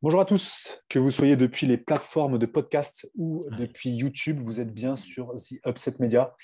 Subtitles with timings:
[0.00, 4.60] Bonjour à tous, que vous soyez depuis les plateformes de podcast ou depuis YouTube, vous
[4.60, 6.34] êtes bien sur The Upset Media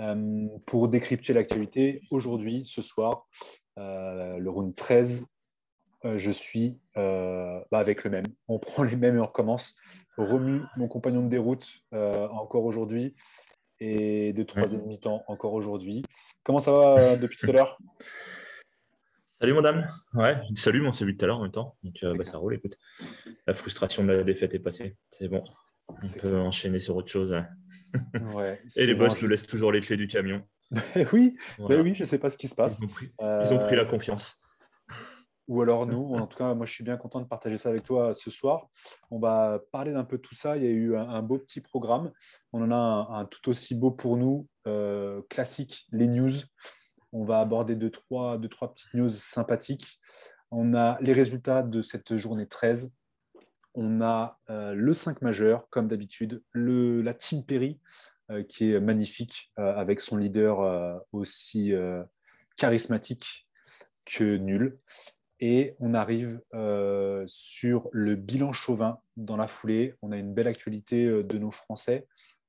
[0.00, 2.02] euh, pour décrypter l'actualité.
[2.12, 3.26] Aujourd'hui, ce soir,
[3.78, 5.33] euh, le round 13, euh,
[6.04, 8.26] je suis bah, avec le même.
[8.48, 9.76] On prend les mêmes et on recommence.
[10.16, 13.14] Remu, mon compagnon de déroute, encore aujourd'hui.
[13.80, 16.04] Et de troisième mi-temps, encore aujourd'hui.
[16.44, 17.78] Comment ça va depuis tout à l'heure?
[19.40, 19.88] Salut madame.
[20.14, 21.76] Ouais, salut, mon c'est tout à l'heure en même temps.
[21.82, 22.78] Donc euh, bah, ça roule, écoute.
[23.46, 24.96] La frustration de la défaite est passée.
[25.10, 25.44] C'est bon.
[25.88, 27.36] On peut enchaîner sur autre chose.
[28.76, 30.42] Et les boss nous laissent toujours les clés du camion.
[31.12, 32.80] oui, oui, je ne sais pas ce qui se passe.
[32.80, 34.40] Ils ont pris, la euh, confiance.
[35.46, 37.82] Ou alors nous, en tout cas, moi je suis bien content de partager ça avec
[37.82, 38.68] toi ce soir.
[39.10, 40.56] On va parler d'un peu de tout ça.
[40.56, 42.12] Il y a eu un, beau petit programme.
[42.52, 46.32] On en a un, tout aussi beau pour nous, euh, classique, les news.
[47.12, 50.00] On va aborder deux trois, deux, trois petites news sympathiques.
[50.50, 52.94] On a les résultats de cette journée 13.
[53.74, 57.80] On a euh, le 5 majeur, comme d'habitude, la Team Perry,
[58.30, 61.74] euh, qui est magnifique, avec son leader aussi
[62.56, 63.46] charismatique
[64.06, 64.78] que nul.
[65.40, 66.40] Et on arrive
[67.26, 69.94] sur le bilan chauvin dans la foulée.
[70.02, 72.06] On a une belle actualité de nos Français.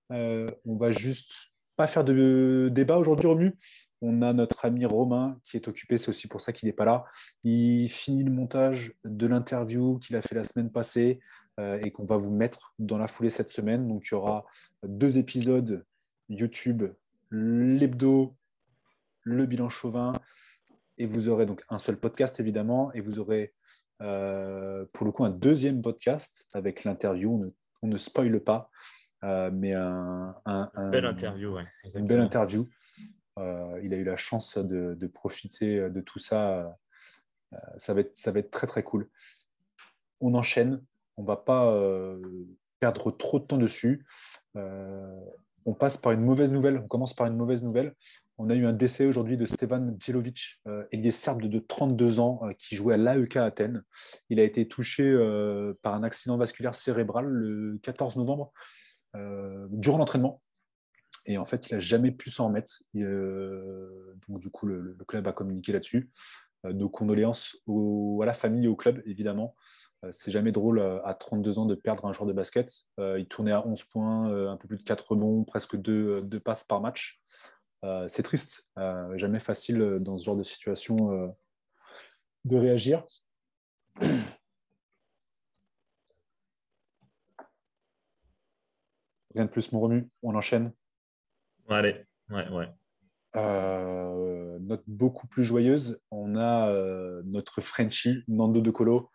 [0.09, 3.57] on va juste pas faire de débat aujourd'hui, Romu.
[4.01, 6.85] On a notre ami Romain qui est occupé, c'est aussi pour ça qu'il n'est pas
[6.85, 7.05] là.
[7.43, 11.19] Il finit le montage de l'interview qu'il a fait la semaine passée
[11.59, 13.87] euh, et qu'on va vous mettre dans la foulée cette semaine.
[13.87, 14.45] Donc il y aura
[14.83, 15.85] deux épisodes
[16.29, 16.83] YouTube,
[17.31, 18.35] l'hebdo,
[19.23, 20.13] le bilan chauvin,
[20.97, 23.53] et vous aurez donc un seul podcast évidemment, et vous aurez
[24.01, 27.53] euh, pour le coup un deuxième podcast avec l'interview.
[27.81, 28.69] On ne, spoile pas.
[29.23, 30.35] Euh, mais un,
[30.91, 31.57] belle interview,
[31.95, 32.69] une belle interview.
[33.39, 36.77] Euh, il a eu la chance de, profiter de tout ça.
[37.77, 39.09] Ça, va être, ça va être très très cool.
[40.19, 40.81] On enchaîne.
[41.17, 41.73] On ne va pas
[42.79, 44.05] perdre trop de temps dessus.
[44.55, 46.79] on passe par une mauvaise nouvelle.
[46.79, 47.95] On commence par une mauvaise nouvelle.
[48.37, 52.75] On a eu un décès aujourd'hui de Stevan Djelovic, ailier serbe de 32 ans qui
[52.75, 53.83] jouait à l'AEK Athènes.
[54.29, 55.09] Il a été touché
[55.81, 58.51] par un accident vasculaire cérébral le 14 novembre.
[59.15, 60.41] Euh, durant l'entraînement.
[61.25, 62.83] Et en fait, il n'a jamais pu s'en remettre.
[62.95, 66.09] Euh, donc, du coup, le, club a communiqué là-dessus.
[66.65, 67.57] Euh, nos condoléances
[68.21, 69.55] à la famille et au club, évidemment.
[70.11, 72.71] c'est jamais drôle à 32 ans de perdre un joueur de basket.
[72.99, 76.81] il tournait à 11 points, un peu plus de 4 rebonds, presque 2, passes par
[76.81, 77.19] match.
[78.07, 78.67] C'est triste.
[79.15, 81.35] jamais facile dans ce genre de situation
[82.45, 83.03] de réagir.
[89.35, 90.09] Rien de plus, mon remue.
[90.23, 90.71] On enchaîne.
[91.67, 92.69] Allez, ouais, ouais.
[93.35, 99.11] Euh, note beaucoup plus joyeuse, on a euh, notre Frenchie, Nando De Colo.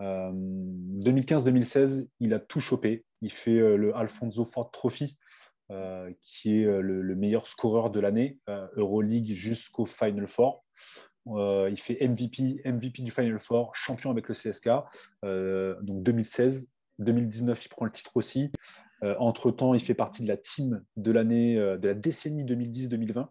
[0.00, 3.04] 2015-2016, euh, il a tout chopé.
[3.20, 5.18] Il fait le Alfonso Ford Trophy,
[6.20, 8.38] qui est le, meilleur scoreur de l'année,
[8.76, 10.64] Euroleague jusqu'au Final Four.
[11.26, 14.68] il fait MVP, MVP du Final Four, champion avec le CSK.
[15.82, 18.50] donc 2016, 2019, il prend le titre aussi.
[19.04, 23.28] Euh, entre-temps, il fait partie de la team de l'année, euh, de la décennie 2010-2020.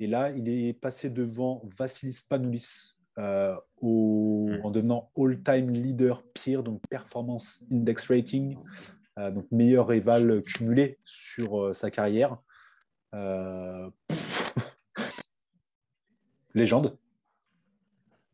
[0.00, 4.60] Et là, il est passé devant Vassilis Panoulis euh, hmm.
[4.62, 8.56] en devenant all-time leader peer, donc performance index rating,
[9.16, 12.36] donc meilleur rival cumulé sur sa carrière.
[16.54, 16.98] légende.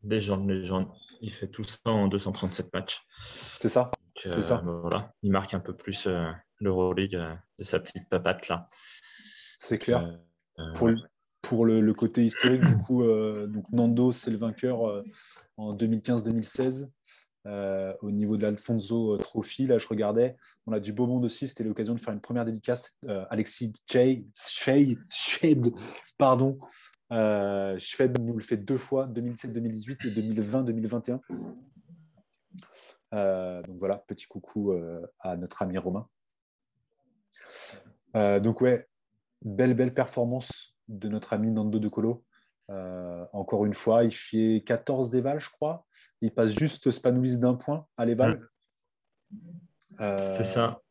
[0.03, 0.87] Légende, légende.
[1.21, 3.05] Il fait tout ça en 237 matchs.
[3.09, 3.91] C'est ça.
[4.15, 4.61] c'est ça.
[4.63, 5.13] Voilà.
[5.21, 6.07] Il marque un peu plus
[6.63, 8.67] l'Euroleague euh, de sa petite papate là.
[9.57, 10.03] C'est clair.
[10.59, 10.95] Euh, euh,
[11.41, 15.03] pour, le, côté historique, du coup, donc Nando, c'est le vainqueur
[15.57, 16.89] en 2015-2016.
[17.45, 21.63] Au niveau de l'Alfonso Trophy, là je regardais, on a du beau monde aussi, c'était
[21.63, 22.97] l'occasion de faire une première dédicace.
[23.29, 25.73] Alexis Schwed,
[26.17, 26.59] pardon,
[27.09, 31.19] Schwed nous le fait deux fois, 2017-2018 et 2020-2021.
[33.65, 34.73] donc voilà, petit coucou
[35.19, 36.07] à notre ami Romain.
[38.15, 38.87] Euh, donc ouais,
[39.41, 42.23] belle, belle performance de notre ami Nando De Colo.
[42.69, 45.85] Euh, encore une fois, il fait 14 déval, je crois.
[46.21, 48.37] Il passe juste Spanoulis d'un point à l'éval.
[49.99, 50.81] Euh, c'est ça.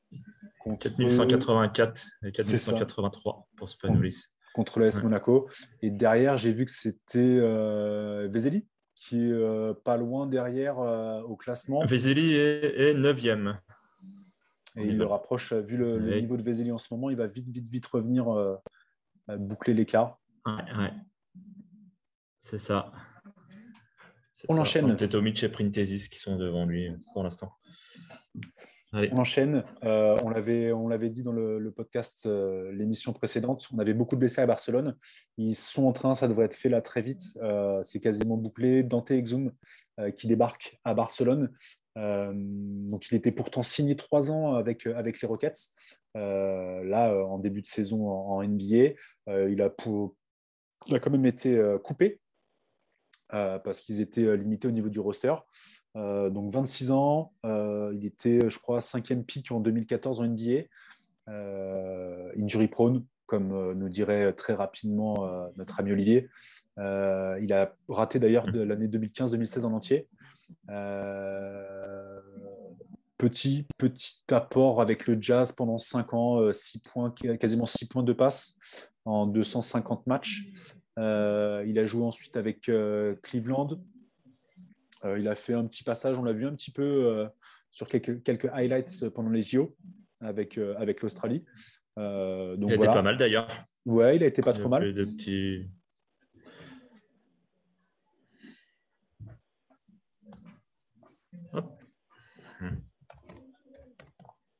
[0.64, 4.26] 4184 et 4183 pour Spanoulis.
[4.54, 5.48] Contre le S Monaco.
[5.80, 7.38] Et derrière, j'ai vu que c'était
[8.28, 11.84] Vezeli qui est pas loin derrière au classement.
[11.84, 13.56] Veseli est, 9e.
[14.76, 17.48] Et il le rapproche, vu le, niveau de Veseli en ce moment, il va vite,
[17.48, 18.26] vite, vite revenir
[19.28, 20.18] boucler l'écart.
[20.46, 20.92] Ouais, ouais.
[22.42, 22.92] C'est ça.
[24.48, 24.96] On enchaîne.
[24.96, 27.52] Tetomic et Printesis qui sont devant lui pour l'instant.
[28.92, 29.64] On enchaîne.
[29.84, 33.68] Euh, on l'avait dit dans le, podcast, euh, l'émission précédente.
[33.72, 34.96] On avait beaucoup de blessés à Barcelone.
[35.38, 37.22] Ils sont en train, ça devrait être fait là très vite.
[37.40, 38.82] Euh, c'est quasiment bouclé.
[38.82, 39.52] Dante Exum
[40.16, 41.52] qui débarque à Barcelone.
[41.94, 45.70] donc il était pourtant signé trois ans avec, avec les Rockets.
[46.14, 48.94] là, en début de saison en, NBA,
[49.28, 49.72] il a,
[50.88, 52.20] il a quand même été coupé
[53.34, 55.34] euh, parce qu'ils étaient euh, limités au niveau du roster.
[55.96, 60.64] Euh, donc 26 ans, il était, je crois, cinquième pick en 2014 en NBA.
[62.38, 66.28] injury prone, comme nous dirait très rapidement notre ami Olivier.
[66.78, 70.08] il a raté d'ailleurs l'année 2015-2016 en entier.
[73.18, 78.12] petit, petit apport avec le Jazz pendant 5 ans, 6 points, quasiment 6 points de
[78.12, 78.58] passe
[79.04, 80.52] en 250 matchs.
[80.98, 83.68] Euh, il a joué ensuite avec euh, Cleveland.
[85.04, 87.28] Euh, il a fait un petit passage, on l'a vu un petit peu
[87.70, 89.76] sur quelques, quelques highlights pendant les JO
[90.20, 91.44] avec, avec l'Australie.
[91.96, 93.48] il a été pas mal d'ailleurs.
[93.84, 94.94] Ouais, il a été pas trop mal.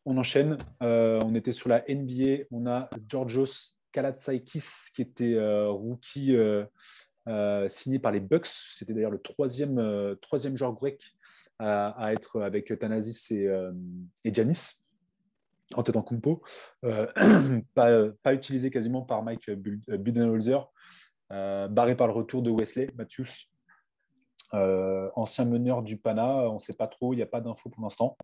[0.04, 0.58] On enchaîne.
[0.80, 2.44] on était sur la NBA.
[2.50, 6.64] On a Georgios Kalatsaikis, qui était euh, rookie euh,
[7.28, 8.46] euh, signé par les Bucks.
[8.46, 11.02] C'était d'ailleurs le troisième, troisième joueur grec
[11.58, 13.48] à, être avec Thanasis et,
[14.24, 14.80] et Giannis
[15.74, 16.42] en tête en compo,
[17.74, 20.70] pas, utilisé quasiment par Mike Budenholzer,
[21.30, 23.46] barré par le retour de Wesley Matthews,
[24.52, 27.82] ancien meneur du Pana, on ne sait pas trop, il n'y a pas d'infos pour
[27.82, 28.18] l'instant.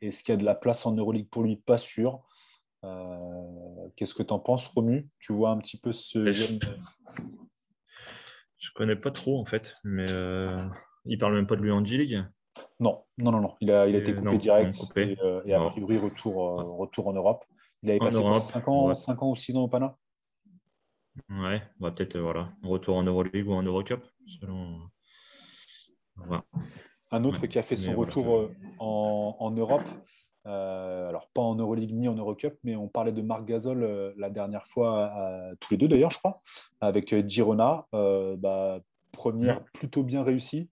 [0.00, 1.56] Est-ce qu'il y a de la place en Euroleague pour lui?
[1.56, 2.24] Pas sûr.
[2.84, 5.08] Euh, qu'est-ce que tu en penses, Romu?
[5.18, 6.58] Tu vois un petit peu ce jeune...
[8.58, 10.56] Je connais pas trop en fait, mais euh,
[11.04, 12.22] il parle même pas de lui en G-League.
[12.78, 13.56] Non, non, non, non.
[13.60, 16.34] Il a, il a été coupé direct Et, euh, et, a priori retour,
[16.78, 17.44] retour en Europe.
[17.82, 19.96] Il avait passé 5 ans, 5 ans ou 6 ans au Pana?
[21.28, 24.06] Ouais, bah, peut-être voilà, retour en Euroleague ou en Eurocup,
[27.12, 29.84] Un autre qui a fait son retour en, en, Europe,
[30.46, 34.12] euh, alors, pas en Euroleague ni en Eurocup, mais on parlait de Marc Gasol euh,
[34.16, 35.12] la dernière fois,
[35.60, 36.40] tous les deux d'ailleurs, je crois,
[36.80, 37.86] avec euh, Girona.
[37.92, 38.80] Bah,
[39.12, 40.70] première plutôt bien réussie.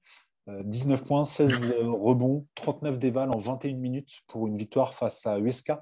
[0.49, 5.73] 19 points, 16 rebonds, 39 dévals en 21 minutes pour une victoire face à USK,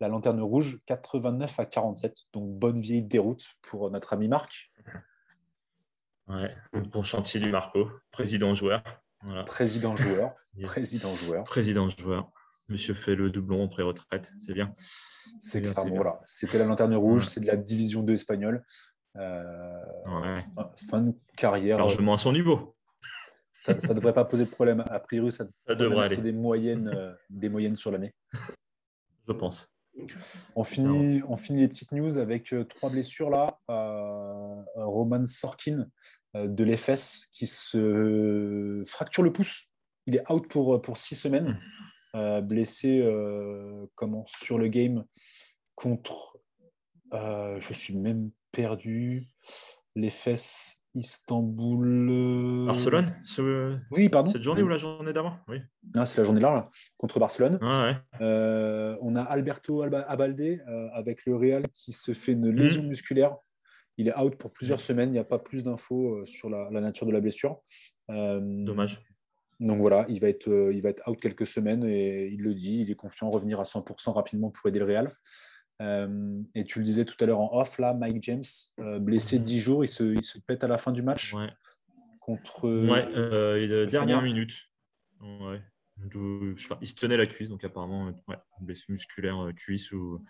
[0.00, 2.26] la lanterne rouge, 89 à 47.
[2.34, 4.70] Donc, bonne vieille déroute pour notre ami Marc.
[6.28, 6.54] Ouais,
[6.90, 8.82] bon chantier du Marco, président joueur.
[9.46, 10.34] Président joueur.
[10.62, 11.44] président joueur.
[11.44, 12.30] Président joueur.
[12.68, 14.72] Monsieur fait le doublon en pré-retraite, c'est bien.
[15.38, 16.20] C'est clair, voilà.
[16.26, 18.64] C'était la lanterne rouge, c'est de la division 2 espagnole.
[19.16, 20.38] Euh,
[20.88, 21.78] fin de carrière.
[21.78, 22.76] Largement à son niveau.
[23.52, 24.84] Ça ne devrait pas poser de problème.
[24.88, 26.16] A priori, ça, devrait aller.
[26.16, 28.14] Des moyennes, euh, des moyennes sur l'année.
[29.28, 29.68] Je pense.
[30.54, 33.58] On finit, on finit les petites news avec euh, trois blessures là.
[34.76, 35.86] Roman Sorkin
[36.34, 39.66] de l'EFS qui se fracture le pouce.
[40.06, 41.50] Il est out pour, pour six semaines.
[41.50, 41.80] Hmm.
[42.16, 45.04] Euh, blessé euh, comment, sur le game
[45.76, 46.38] contre,
[47.14, 49.28] euh, je suis même perdu,
[49.94, 52.66] les fesses Istanbul.
[52.66, 53.10] Barcelone
[53.90, 54.30] Oui, pardon.
[54.30, 55.36] Cette journée ou la journée d'avant?
[55.48, 55.58] Oui.
[55.94, 57.58] Ah, c'est la journée là, contre Barcelone.
[57.60, 62.88] on a Alberto Abalde avec le Real qui se fait une lésion hmm.
[62.88, 63.36] musculaire.
[63.96, 65.10] Il est out pour plusieurs semaines.
[65.10, 67.60] Il n'y a pas plus d'infos sur la, la, nature de la blessure.
[68.08, 69.02] Dommage.
[69.60, 72.54] Donc voilà, il va, être, euh, il va être out quelques semaines et il le
[72.54, 75.12] dit, il est confiant, revenir à 100% rapidement pour aider le Real.
[75.80, 78.42] Euh, et tu le disais tout à l'heure en off, là, Mike James,
[78.80, 79.60] euh, blessé 10 mhm.
[79.60, 81.32] jours, il se, il se pète à la fin du match.
[81.34, 81.50] Ouais.
[82.20, 82.68] Contre.
[82.68, 84.52] Ouais, dernière minute.
[85.20, 85.60] Ouais.
[86.02, 89.92] il se tenait la cuisse, donc apparemment, ouais, blessé musculaire, cuisse.
[89.92, 90.22] Ou...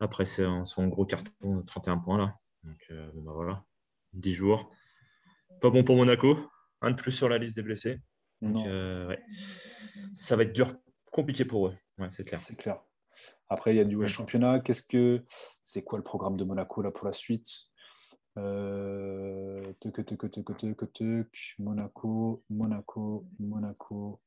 [0.00, 2.34] Après, c'est son gros carton, 31 points là.
[2.64, 3.64] Donc bah, voilà,
[4.14, 4.72] 10 jours.
[5.60, 6.38] Pas bon pour Monaco,
[6.80, 8.00] un de plus sur la liste des blessés.
[8.42, 9.16] Euh,
[10.14, 10.76] ça va être dur,
[11.10, 11.76] compliqué pour eux.
[12.10, 12.38] c'est clair.
[12.38, 12.80] C'est clair.
[13.50, 14.60] Après, il y a du championnat.
[14.60, 15.22] Qu'est-ce que
[15.62, 17.48] c'est quoi le programme de Monaco là pour la suite?
[18.36, 19.62] Euh...
[21.58, 24.20] Monaco, Monaco, Monaco.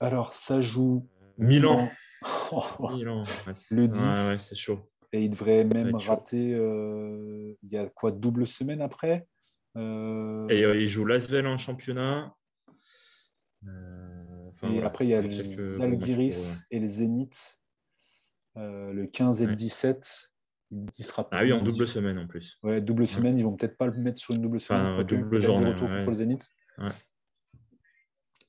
[0.00, 1.08] Alors, ça joue
[1.38, 1.88] Milan.
[2.90, 3.24] Milan.
[3.70, 4.38] le 10.
[4.40, 4.90] c'est chaud.
[5.12, 6.52] Et il devrait même rater.
[6.52, 9.28] Euh, il y a quoi Double semaine après?
[9.76, 12.34] Et il joue l'Asvel en championnat.
[13.64, 17.60] et après, il y a les Algiris et le Zénith.
[18.56, 20.30] Le 15 et le 17.
[20.70, 22.58] Il sera ah oui, en double semaine en plus.
[22.62, 25.02] Ouais, double semaine, ils vont peut-être pas le mettre sur une double semaine.
[25.04, 25.68] double journée.
[25.68, 26.48] Retour contre le Zénith.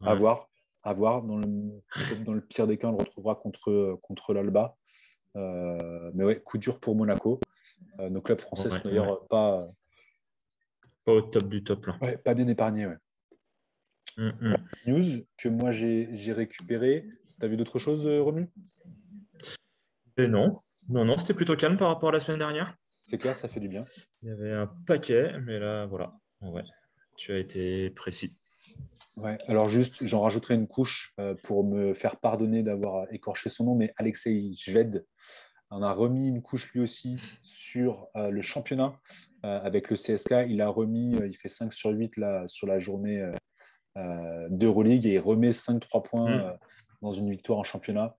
[0.02, 0.50] À voir.
[0.84, 1.24] À voir.
[1.24, 1.46] Dans le,
[2.24, 4.76] dans le pire des cas, on le retrouvera contre, contre l'Alba.
[5.36, 7.40] Euh, mais ouais, coup dur pour Monaco.
[8.00, 9.68] Euh, nos clubs français sont d'ailleurs pas.
[11.04, 11.86] Pas au top du top.
[11.86, 11.98] Là.
[12.02, 12.88] Ouais, pas bien épargnés.
[12.88, 12.98] Ouais.
[14.18, 14.58] Mm, mm.
[14.88, 17.06] News que moi j'ai récupéré.
[17.40, 18.50] Tu as vu d'autres choses, euh, Romu?
[20.18, 20.60] Non.
[20.88, 22.76] Non, non, c'était plutôt calme par rapport à la semaine dernière.
[23.06, 23.84] C'est clair, ça fait du bien.
[24.22, 26.14] Il y avait un paquet, mais là, voilà.
[26.42, 26.64] Ouais,
[27.18, 28.40] tu as été précis.
[29.18, 33.66] Ouais, alors juste, j'en rajouterai une couche euh, pour me faire pardonner d'avoir écorché son
[33.66, 35.06] nom, mais Alexei Jved
[35.70, 38.94] en a remis une couche lui aussi sur euh, le championnat
[39.46, 40.48] euh, avec le CSK.
[40.50, 43.32] Il a remis, il fait 5 sur 8 là, sur la journée
[44.50, 46.58] d'Euroleague et il remet 5-3 points mm.
[47.02, 48.18] dans une victoire en championnat.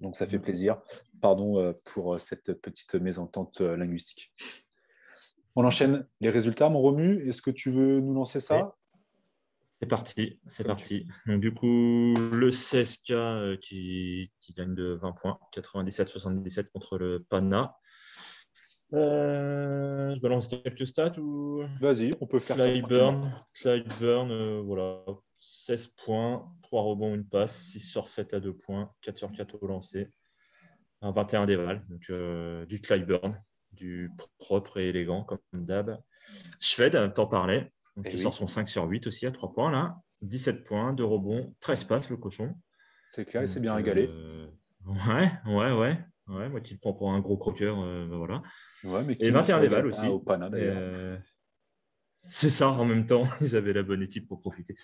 [0.00, 0.80] Donc ça fait plaisir.
[1.20, 4.32] Pardon pour cette petite mésentente linguistique.
[5.54, 7.26] On enchaîne les résultats, mon Romu.
[7.26, 8.76] Est-ce que tu veux nous lancer ça?
[9.80, 11.06] C'est parti, c'est parti.
[11.26, 17.76] Donc, du coup, le CSK euh, qui, gagne de 20 points, 97-77 contre le Pana.
[18.94, 21.62] Euh, je balance quelques stats ou?
[21.80, 23.78] Vas-y, on peut faire Clyburn, ça.
[23.78, 25.04] Clyburn, euh, voilà,
[25.38, 29.62] 16 points, 3 rebonds, une passe, 6 sur 7 à 2 points, 4 sur 4
[29.62, 30.10] au lancer,
[31.02, 32.10] un 21 déval, donc
[32.68, 33.40] du Clyburn,
[33.72, 36.00] du propre et élégant comme d'hab.
[36.60, 39.96] Schwed, t'en parlais, donc, il sort son 5 sur 8 aussi à 3 points là.
[40.22, 42.54] 17 points, 2 rebonds, 13 passes le cochon.
[43.08, 44.08] C'est clair, il s'est bien régalé.
[44.10, 44.46] Euh,
[44.84, 45.98] ouais, ouais, ouais.
[46.28, 48.42] Ouais, moi qui le prends pour un gros croqueur, euh, ben voilà.
[48.82, 50.06] Ouais, mais et 21 des balles aussi.
[50.06, 51.16] Au Pana, euh,
[52.16, 54.74] c'est ça, en même temps, ils avaient la bonne équipe pour profiter.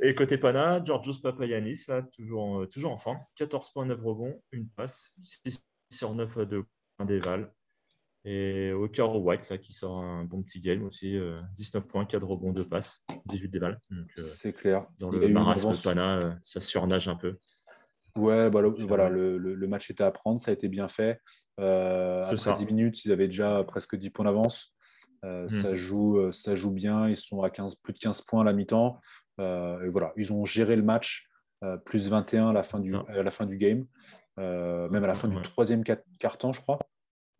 [0.00, 3.18] Et côté Pana, Georgios Papayanis, là, toujours, toujours en forme.
[3.36, 6.64] 14 points, 9 rebonds, une passe, 6 sur 9 à 2
[6.96, 7.20] points des
[8.24, 11.18] et Caro White, là, qui sort un bon petit game aussi.
[11.56, 13.80] 19 euh, points, 4 rebonds, 2 passes, 18 déballes.
[13.90, 14.86] Euh, c'est clair.
[14.98, 17.36] Dans le marasme Pana, euh, ça surnage un peu.
[18.16, 21.18] Ouais, bah, le, voilà, le, le, match était à prendre, ça a été bien fait.
[21.56, 24.76] après 10 minutes, ils avaient déjà presque 10 points d'avance.
[25.22, 25.48] Hmm.
[25.48, 28.52] ça, joue, ça joue bien, ils sont à 15, plus de 15 points à la
[28.52, 29.00] mi-temps.
[29.38, 31.28] et voilà, ils ont géré le match,
[31.84, 33.86] plus 21 à la fin, du, à la fin du game,
[34.36, 36.78] même à la fin du troisième quart-temps, je crois.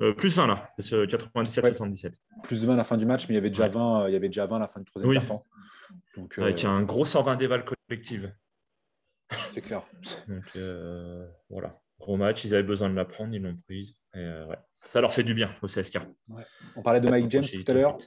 [0.02, 2.14] Euh, plus 20 là, 97-77.
[2.42, 4.12] Plus 20 à la fin du match, mais il y avait déjà, 20, euh, il
[4.12, 5.26] y avait déjà 20 à la fin du troisième oui.
[5.26, 5.46] temps.
[6.16, 8.34] Donc, Avec euh, un gros 120 déval collective.
[9.54, 9.82] C'est clair.
[10.28, 10.58] Donc
[11.48, 13.96] voilà, gros match, ils avaient besoin de la prendre, ils l'ont prise.
[14.14, 14.58] Et, ouais.
[14.84, 15.98] Ça leur fait du bien au CSK.
[16.76, 17.98] On parlait de Mike James tout à l'heure.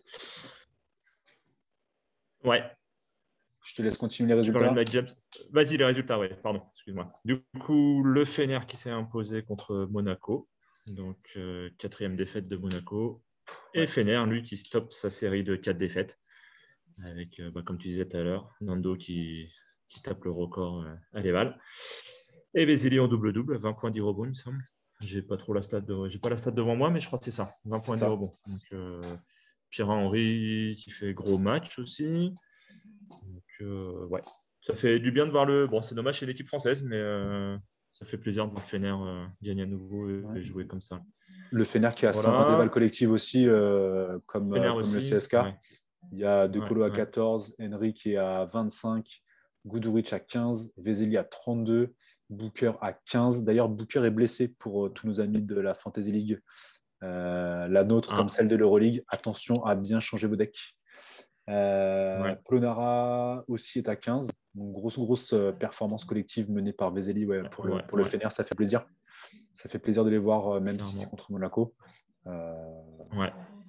[2.44, 2.64] Ouais.
[3.64, 4.74] Je te laisse continuer les résultats.
[5.52, 7.12] Vas-y, les résultats, oui, pardon, excuse-moi.
[7.24, 10.48] Du coup, le Fener qui s'est imposé contre Monaco.
[10.86, 13.24] Donc, euh, quatrième défaite de Monaco.
[13.74, 16.20] Et Fener, lui, qui stoppe sa série de quatre défaites.
[17.04, 19.52] Avec, euh, bah, comme tu disais tout à l'heure, Nando qui,
[20.04, 21.60] tape le record euh, à l'Eval.
[22.56, 24.64] Et Vézili en double-double, 20 points 10 rebonds, il me semble.
[25.02, 27.26] J'ai pas trop la stat j'ai pas la stat devant moi, mais je crois que
[27.26, 27.50] c'est ça.
[27.66, 28.32] 20 points 10 rebonds.
[28.48, 28.82] Donc,
[29.70, 32.34] Pierre Henry qui fait gros match aussi.
[33.10, 34.22] Donc, ouais.
[34.62, 35.68] Ça fait du bien de voir le.
[35.68, 36.98] Bon, c'est dommage, c'est l'équipe française, mais
[37.96, 41.02] ça fait plaisir de voir Fener euh, gagner à nouveau et, jouer comme ça.
[41.50, 42.30] Le Fener qui a voilà.
[42.30, 45.38] 120 déballes collectives aussi, euh, comme, euh, le CSK.
[46.12, 49.24] Il y a De Colo à 14, Henry qui est à 25,
[49.66, 51.94] Guduric à 15, Vezeli à 32,
[52.30, 53.44] Booker à 15.
[53.44, 56.40] D'ailleurs, Booker est blessé pour tous nos amis de la Fantasy League.
[57.02, 58.34] la nôtre, comme ah.
[58.34, 59.04] celle de l'Euroleague.
[59.08, 60.76] Attention à bien changer vos decks.
[61.50, 62.36] Euh,
[63.48, 64.32] aussi est à 15.
[64.56, 68.30] Donc, grosse, grosse euh, performance collective menée par Vezeli ouais, pour, le, pour le Fener,
[68.30, 68.86] ça fait plaisir.
[69.54, 71.76] Ça fait plaisir de les voir, euh, même si c'est contre Monaco.
[72.28, 72.54] Euh,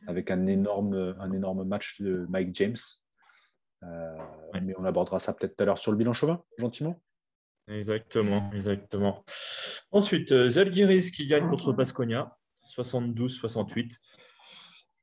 [0.06, 2.76] avec un énorme, un énorme match de Mike James.
[4.62, 7.00] Mais on abordera ça peut-être tout à l'heure sur le bilan chauvin, gentiment.
[7.68, 9.24] Exactement, exactement.
[9.90, 12.36] Ensuite, Zalgiris qui gagne contre Basconia,
[12.68, 13.98] 72-68.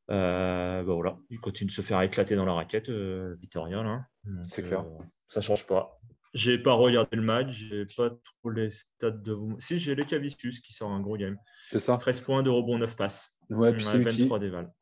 [0.10, 4.06] Euh, bah voilà, il continue de se faire éclater dans la raquette, euh, Vitoria.
[4.44, 4.82] C'est clair.
[4.82, 5.98] Euh, ça change pas.
[6.34, 9.56] J'ai pas regardé le match, j'ai pas trop les stats de vous.
[9.60, 11.38] Si, j'ai les Cavicius qui sort un gros game.
[11.66, 11.96] C'est ça.
[11.96, 13.38] 13 points de rebond, 9 passes.
[13.50, 14.30] Ouais, puis c'est lui, qui...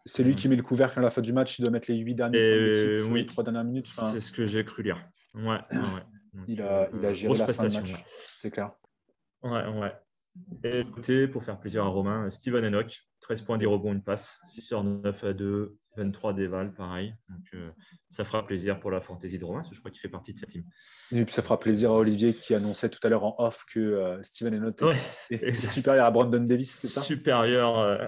[0.06, 1.98] c'est lui qui met le couvercle à la fin du match, il doit mettre les
[1.98, 3.22] 8 derniers oui.
[3.22, 3.86] les 3 dernières minutes.
[3.86, 5.04] C'est ce que j'ai cru lire.
[5.34, 6.42] Ouais, ouais.
[6.48, 7.92] il, a, il a géré la fin du match.
[8.38, 8.72] C'est clair.
[9.44, 9.94] Ouais, ouais.
[10.64, 14.40] Et côté, pour faire plaisir à Romain, Steven Enoch, 13 points, 10 rebonds, une passe,
[14.46, 17.14] 6 sur 9 à 2, 23 Deval, pareil.
[17.30, 17.70] Donc, euh,
[18.10, 20.50] ça fera plaisir pour la fantaisie de Romain, je crois qu'il fait partie de cette
[20.50, 20.64] team.
[21.12, 23.80] Et puis ça fera plaisir à Olivier qui annonçait tout à l'heure en off que
[23.80, 24.94] euh, Steven Enot
[25.30, 27.02] est, supérieur à Brandon Davis, c'est ça?
[27.02, 28.08] Supérieur, euh,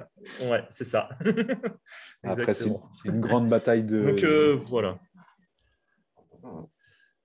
[0.49, 1.09] ouais, c'est ça.
[2.23, 2.71] Après, c'est
[3.05, 4.11] une, grande bataille de.
[4.11, 4.99] Donc voilà.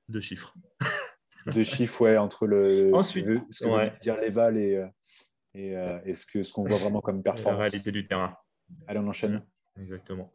[0.08, 0.54] De chiffres.
[1.54, 2.92] de chiffres, ouais, entre le.
[2.94, 4.84] Ensuite, ce que veut, dire Leval et,
[5.54, 5.74] et,
[6.04, 7.58] et ce qu'on ce qu'on voit vraiment comme performance.
[7.58, 8.34] La réalité du terrain.
[8.88, 9.42] Allez, on enchaîne.
[9.80, 10.32] Exactement.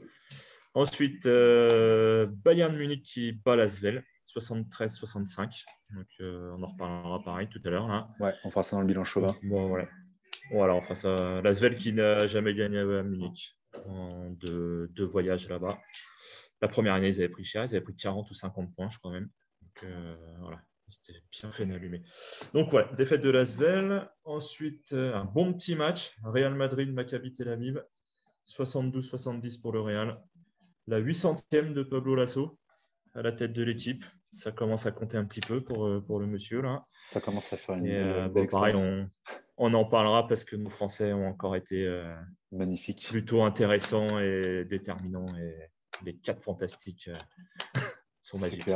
[0.76, 5.64] Ensuite, euh, Bayern Munich qui bat Lasvel, 73-65.
[5.92, 8.10] Donc, euh, on en reparlera pareil tout à l'heure.
[8.20, 9.36] Ouais, on fera ça dans le bilan chauvin.
[9.44, 9.88] Bon, voilà.
[10.52, 11.42] Voilà, on fera ça.
[11.42, 15.80] Lasvel qui n'a jamais gagné à Munich en deux, voyages là-bas.
[16.62, 18.98] La première année, ils avaient pris cher, ils avaient pris 40 ou 50 points, je
[18.98, 19.30] crois même.
[19.62, 22.02] Donc, euh, voilà, c'était bien fait d'allumer.
[22.54, 24.10] Donc, voilà, défaite de Lasvel.
[24.24, 26.14] Ensuite, un bon petit match.
[26.24, 27.84] Real Madrid, Maccabi Tel Aviv.
[28.48, 30.22] 72-70 pour le Real.
[30.88, 32.58] La 800e de Pablo Lasso
[33.16, 34.04] à la tête de l'équipe.
[34.32, 36.62] Ça commence à compter un petit peu pour, euh, pour le monsieur.
[36.62, 36.82] Là.
[37.04, 39.10] Ça commence à faire une euh, belle, Pareil, on,
[39.58, 42.16] on, en parlera parce que nos Français ont encore été euh,
[42.52, 45.28] magnifiques, plutôt intéressants et déterminants.
[45.38, 45.70] Et
[46.04, 47.10] les quatre fantastiques
[48.22, 48.68] sont magiques.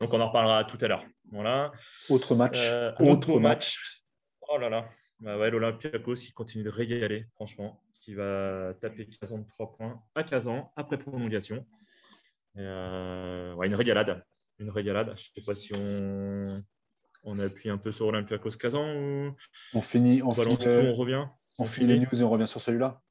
[0.00, 1.04] Donc on en reparlera tout à l'heure.
[1.30, 1.72] Voilà.
[2.08, 2.58] Autre match.
[2.98, 4.02] autre, match.
[4.48, 4.88] Oh là là.
[5.20, 10.00] Bah ouais, L'Olympiakos, il continue de régaler, franchement qui va taper Kazan de 3 points
[10.14, 11.66] à Kazan après prolongation.
[12.56, 14.24] Euh, ouais, une régalade.
[14.60, 15.08] Une régalade.
[15.16, 16.44] Je ne sais pas si on,
[17.24, 19.34] on appuie un peu sur Olympiakos Kazan ou
[19.74, 20.22] on finit.
[20.22, 21.26] On, finit, on revient.
[21.58, 23.02] On, finit les news et on revient sur celui-là.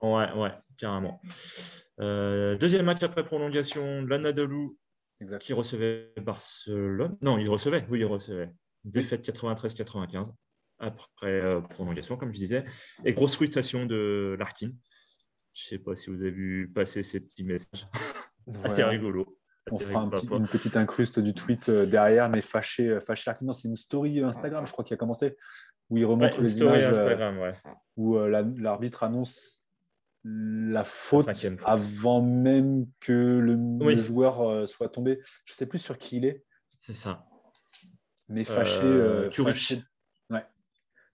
[0.00, 1.20] Ouais, ouais, carrément.
[1.98, 4.78] Euh, deuxième match après prolongation, l'Anadolu
[5.40, 7.18] qui recevait Barcelone.
[7.20, 8.54] Non, il recevait, oui, il recevait.
[8.84, 10.30] Défaite 93-95
[10.78, 12.64] après euh, prolongation, comme je disais.
[13.04, 14.70] Et grosse frustration de Larkin.
[15.52, 17.86] Je ne sais pas si vous avez vu passer ces petits messages.
[18.66, 19.38] C'était rigolo.
[19.70, 23.52] On fera une petite incruste du tweet euh, derrière, mais fâché, euh, fâché Larkin.
[23.52, 25.36] c'est une story Instagram, je crois, qui a commencé,
[25.90, 27.54] où il remonte les images, Instagram, ouais.
[27.96, 29.62] où l'arbitre annonce
[30.24, 31.28] la faute
[31.64, 35.20] avant même que le, joueur soit tombé.
[35.44, 36.44] Je ne sais plus sur qui il est.
[36.78, 37.28] C'est ça.
[38.28, 39.82] Mais fâché, euh, fâché,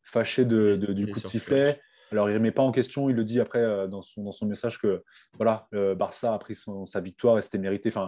[0.05, 1.81] fâché de, du coup de sifflet.
[2.13, 4.31] Alors, il ne remet pas en question, il le dit après euh, dans, son, dans
[4.31, 5.03] son message que
[5.35, 7.89] voilà, Barça a pris sa victoire et c'était mérité.
[7.89, 8.07] Enfin,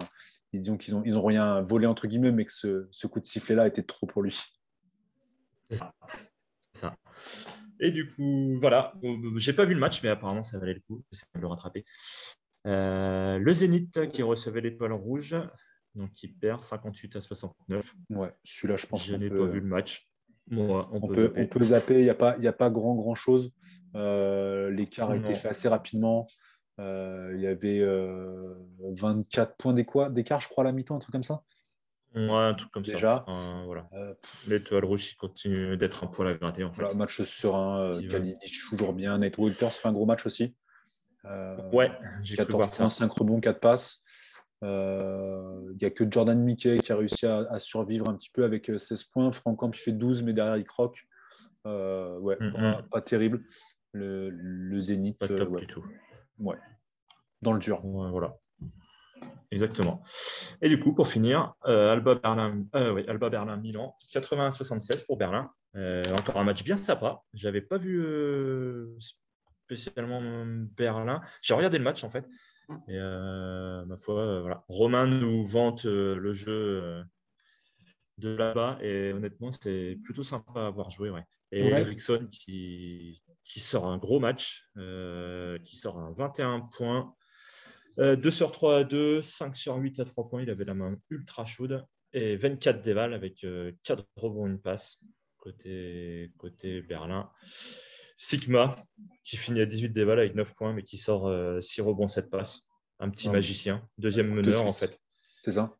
[0.52, 3.20] ils disent qu'ils n'ont ils ont rien volé, entre guillemets, mais que ce, ce coup
[3.20, 4.40] de sifflet-là était trop pour lui.
[5.70, 5.78] C'est
[6.72, 6.94] ça.
[7.80, 8.94] Et du coup, voilà,
[9.36, 11.84] j'ai pas vu le match, mais apparemment ça valait le coup de le rattraper.
[12.66, 15.36] Euh, le Zénith qui recevait l'étoile rouge,
[15.94, 17.94] donc qui perd 58 à 69.
[18.10, 19.06] Ouais, celui-là, je pense.
[19.06, 20.08] Je n'ai pas vu le match
[20.52, 21.32] on, peut,
[21.62, 23.52] zapper, il n'y a, pas, a pas grand, grand chose.
[23.94, 26.26] Euh, l'écart a été fait assez rapidement.
[26.78, 27.80] Euh, il y avait
[28.92, 29.72] 24 euh, points
[30.10, 31.42] d'écart, je crois, à la mi-temps, un truc comme ça.
[32.14, 33.24] Ouais, un truc comme Déjà.
[33.28, 33.62] ça.
[33.66, 33.88] voilà.
[34.46, 36.64] L'étoile rouge continue d'être un poil à gratter.
[36.64, 36.94] En fait.
[36.94, 39.18] match serein, Kalinic toujours bien.
[39.18, 40.54] Nate Walters fait un gros match aussi.
[41.72, 41.90] ouais,
[42.22, 44.04] j'ai 14 points, 5 rebonds, 4 passes.
[44.62, 48.44] Il euh, n'y a que Jordan Mickey qui a réussi à, survivre un petit peu
[48.44, 49.30] avec 16 euh, points.
[49.30, 51.06] Franck Camp, il fait 12, mais derrière, il croque.
[51.66, 52.88] Euh, ouais, mm-hmm.
[52.88, 53.44] pas, terrible.
[53.92, 55.18] Le, le Zénith.
[55.18, 55.84] Pas top du tout.
[56.38, 56.56] Ouais.
[57.42, 57.80] Dans le dur.
[57.82, 58.36] voilà.
[59.50, 60.02] Exactement.
[60.62, 65.50] Et du coup, pour finir, Alba Berlin, Alba Berlin, Milan, 80-76 pour Berlin.
[66.18, 67.20] encore un match bien sympa.
[67.34, 68.02] J'avais pas vu
[69.66, 70.22] spécialement
[70.76, 71.20] Berlin.
[71.42, 72.26] J'ai regardé le match en fait.
[72.88, 74.64] Et euh, ma foi, euh, voilà.
[74.68, 77.04] Romain nous vante euh, le jeu
[78.18, 81.10] de là-bas et honnêtement, c'est plutôt sympa à voir jouer.
[81.10, 81.24] Ouais.
[81.52, 87.14] Et Ericsson qui, qui, sort un gros match, qui sort un 21 points,
[87.98, 90.42] 2 sur 3 à 2, 5 sur 8 à 3 points.
[90.42, 93.46] Il avait la main ultra chaude et 24 déval avec
[93.84, 94.98] 4 rebonds, une passe
[95.38, 97.30] côté, côté Berlin.
[98.16, 98.76] Sigma,
[99.24, 102.30] qui finit à 18 déval avec 9 points, mais qui sort 6 euh, rebonds, 7
[102.30, 102.62] passes.
[102.98, 104.98] Un petit magicien, deuxième meneur en fait.
[105.44, 105.76] C'est ça?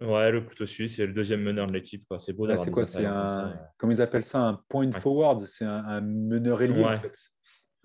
[0.00, 2.04] Ouais, le couteau suisse, c'est le deuxième meneur de l'équipe.
[2.18, 5.40] C'est beau d'avoir C'est quoi C'est un, comme ils appellent ça, un point forward?
[5.40, 7.16] C'est un, meneur ailier en fait.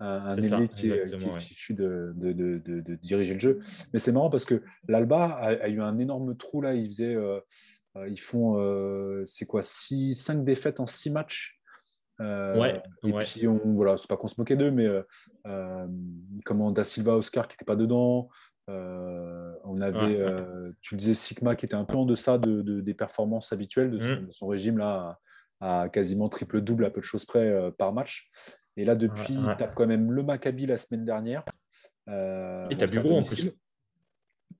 [0.00, 1.06] Un, ailier qui, est,
[1.38, 3.60] fichu de, de, diriger le jeu.
[3.92, 6.74] Mais c'est marrant parce que l'Alba a, eu un énorme trou là.
[6.74, 7.40] Ils faisaient, euh,
[7.96, 11.53] euh, ils font, c'est quoi, 5 défaites en 6 matchs?
[12.20, 15.02] Euh, ouais, et puis, on, voilà, c'est pas qu'on se moquait d'eux, mais euh,
[15.46, 15.86] euh,
[16.44, 18.28] comment Da Silva Oscar qui n'était pas dedans.
[18.68, 20.24] on avait,
[20.80, 23.98] tu le disais, Sigma qui était un peu en deçà de, des performances habituelles de
[24.30, 24.50] son, mm.
[24.50, 25.18] régime là,
[25.60, 28.30] à, quasiment triple-double à peu de choses près par match.
[28.76, 31.44] Et là, depuis, tu as quand même le Maccabi la semaine dernière.
[32.08, 33.50] et tu as du gros en plus.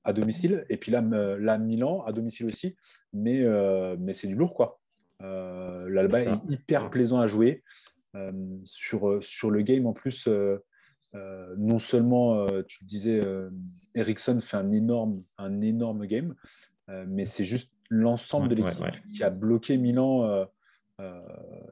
[0.07, 0.67] À domicile.
[0.69, 2.77] Et puis là, là, Milan, à domicile aussi.
[3.12, 3.45] Mais,
[3.99, 4.81] mais c'est du lourd, quoi.
[5.20, 7.62] L'Alba est, hyper plaisant à jouer.
[8.64, 10.29] sur, sur le game, en plus,
[11.12, 13.20] non seulement, tu le disais,
[13.94, 16.35] Ericsson fait un énorme, un énorme game,
[17.07, 20.46] mais c'est juste l'ensemble de l'équipe qui a bloqué Milan.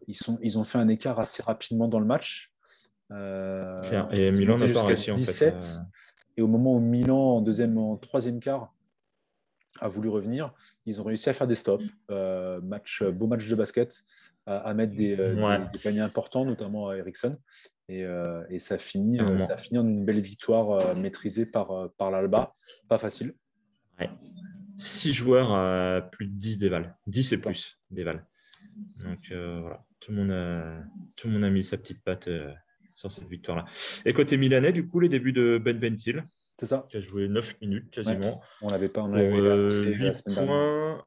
[0.07, 2.53] ils, sont, ils ont fait un écart assez rapidement dans le match.
[3.11, 5.81] et Milan n'a pas réussi en fait.
[6.37, 8.75] Et au moment où Milan, en deuxième, en troisième quart,
[9.83, 10.53] a voulu revenir,
[10.87, 11.85] ils ont réussi à faire des stops.
[12.63, 14.03] match, beau match de basket,
[14.47, 17.37] à, mettre des, des, paniers importants, notamment à Ericsson.
[18.01, 22.11] Euh, et, ça, finit, euh, ça finit en une belle victoire euh, maîtrisée par, par
[22.11, 22.55] l'Alba.
[22.89, 23.35] Pas facile.
[24.01, 24.11] Ouais.
[24.77, 26.97] 6 joueurs à plus de 10 déval.
[27.07, 28.25] 10 et plus déval.
[29.05, 30.83] Donc voilà, tout le, monde a,
[31.17, 32.31] tout le monde a mis sa petite patte
[32.95, 33.65] sur cette victoire-là.
[34.07, 36.23] Et côté milanais, du coup, les débuts de Ben Bentil.
[36.63, 36.87] C'est ça.
[36.89, 38.41] Qui a joué 9 minutes quasiment.
[38.61, 39.03] On n'avait pas.
[39.03, 41.05] On avait 8 points,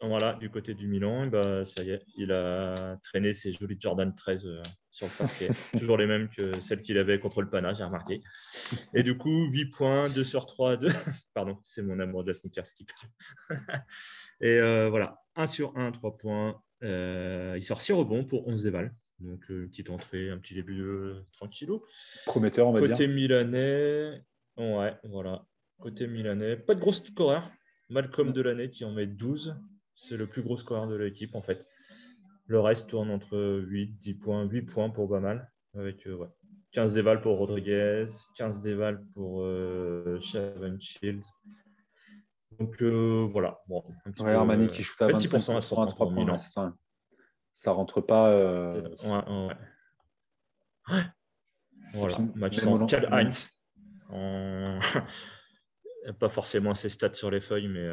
[0.00, 4.14] voilà, du côté du Milan, bah, ça y est, il a traîné ses jolis Jordan
[4.14, 5.48] 13 euh, sur le parquet.
[5.78, 8.20] Toujours les mêmes que celles qu'il avait contre le Pana, j'ai remarqué.
[8.94, 10.88] Et du coup, 8 points, 2 sur 3, 2.
[11.34, 13.60] Pardon, c'est mon amour de la sneakers qui parle.
[14.40, 16.62] Et euh, voilà, 1 sur 1, 3 points.
[16.84, 18.94] Euh, il sort 6 rebonds pour 11 déval.
[19.18, 21.82] Donc, une petite entrée, un petit début tranquillou.
[22.26, 23.06] Prometteur, on va Côté dire.
[23.06, 24.24] Côté milanais,
[24.58, 25.44] ouais, voilà.
[25.80, 27.50] Côté milanais, pas de gros scoreur.
[27.88, 29.56] Malcolm de l'année qui en met 12
[29.98, 31.66] c'est le plus gros score de l'équipe en fait.
[32.46, 36.08] Le reste tourne entre 8, 10 points, 8 points pour Bamal, avec
[36.72, 41.26] 15 euh, déval pour Rodriguez, 15 déval pour euh, Shields.
[42.58, 43.60] Donc euh, voilà.
[43.66, 43.84] Bon,
[44.20, 46.38] Armani qui shoot à 26% à 63 points.
[46.38, 46.74] ça.
[47.52, 48.30] ça rentre pas.
[48.30, 48.70] Euh,
[49.04, 49.56] ouais,
[50.90, 51.04] ouais.
[51.94, 53.50] Voilà, match sans Karl Heinz.
[56.18, 57.86] pas forcément ses stats sur les feuilles, mais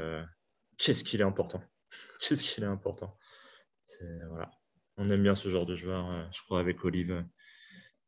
[0.77, 1.61] qu'est-ce qu'il est important.
[2.19, 3.15] Qu'est-ce qu'il est important
[4.29, 4.51] voilà.
[4.97, 7.11] On aime bien ce genre de joueur, euh, je crois, avec Olive.
[7.11, 7.21] Euh,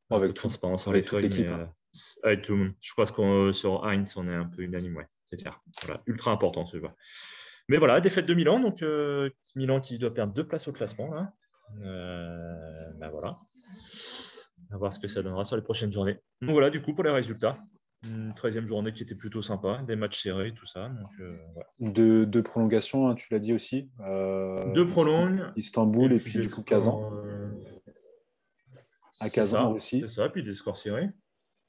[0.09, 1.45] avec transparence sur les feuilles.
[1.49, 1.65] Euh,
[2.23, 2.73] avec tout le monde.
[2.79, 5.61] Je pense qu'on sur Heinz, on est un peu unanime, ouais, c'est clair.
[5.83, 6.93] Voilà, ultra important ce joueur.
[7.67, 8.81] Mais voilà, défaite de Milan, donc
[9.55, 11.09] Milan qui doit perdre deux places au classement.
[11.09, 11.33] Là.
[11.75, 13.37] ben voilà.
[14.71, 16.21] À voir ce que ça donnera sur les prochaines journées.
[16.41, 17.57] Donc voilà, du coup, pour les résultats.
[18.03, 20.89] Une 13e journée qui était plutôt sympa, des matchs serrés, tout ça.
[20.89, 23.89] Donc, euh, deux, prolongations, hein, tu l'as dit aussi.
[24.01, 25.51] Euh, deux prolongues.
[25.55, 27.11] Istanbul et, puis, du coup Kazan.
[27.11, 27.49] Euh,
[29.19, 30.01] à Kazan aussi.
[30.01, 31.09] C'est ça, puis des scores serrés.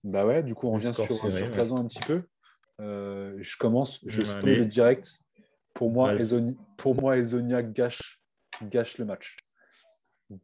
[0.04, 1.06] Bah ouais, du coup, on revient sur,
[1.52, 2.22] Kazan un petit peu.
[2.78, 5.20] je commence, je stoppe le direct.
[5.74, 8.20] Pour moi, Ezonia, pour moi, Ezonia gâche,
[8.62, 9.36] gâche le match.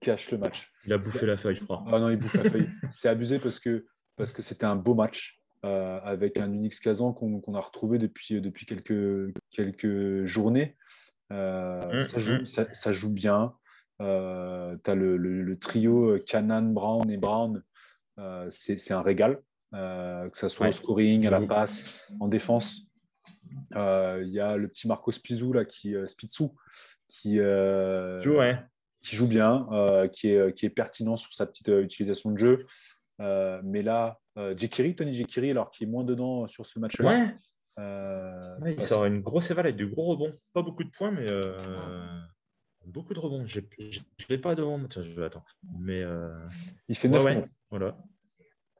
[0.00, 0.72] Gâche le match.
[0.86, 1.84] Il a bouffé la feuille, je crois.
[1.88, 2.70] Ah non, il bouffe la feuille.
[2.90, 3.84] C'est abusé parce que
[4.16, 5.40] parce que c'était un beau match.
[5.64, 10.76] Euh, avec un Unix Kazan qu'on a retrouvé depuis, depuis quelques, quelques journées.
[11.32, 12.46] Euh, mmh, ça, joue, mmh.
[12.46, 13.54] ça, joue, bien.
[14.02, 17.62] Euh, tu as le, le, trio Canan, Brown et Brown.
[18.50, 19.40] C'est un régal,
[19.72, 22.90] que ce soit au scoring, à la passe, en défense.
[23.74, 26.54] Il y a le petit Marco Spizou, là, qui, Spizou,
[27.08, 28.38] qui, joue,
[29.02, 29.66] qui joue bien,
[30.12, 32.58] qui, est, qui est pertinent sur sa petite utilisation de jeu.
[33.18, 37.08] Mais là, euh, Jekiri, Tony Jekiri, alors qui est moins dedans sur ce match-là.
[37.08, 37.36] Ouais.
[37.78, 40.32] Euh, il sort une grosse éval avec du gros rebond.
[40.52, 42.20] Pas beaucoup de points, mais euh,
[42.86, 43.46] beaucoup de rebonds.
[43.46, 44.80] Je ne l'ai pas devant.
[44.88, 45.46] Tiens, je vais attendre.
[45.78, 46.02] Mais,
[46.88, 47.48] il fait 9 rebonds.
[47.70, 47.96] Voilà.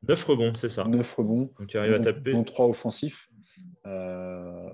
[0.09, 0.85] 9 rebonds, c'est ça.
[0.85, 1.53] 9 rebonds.
[1.59, 2.33] Donc il arrive à taper.
[2.33, 3.29] Dont 3 offensifs.
[3.87, 4.71] Euh,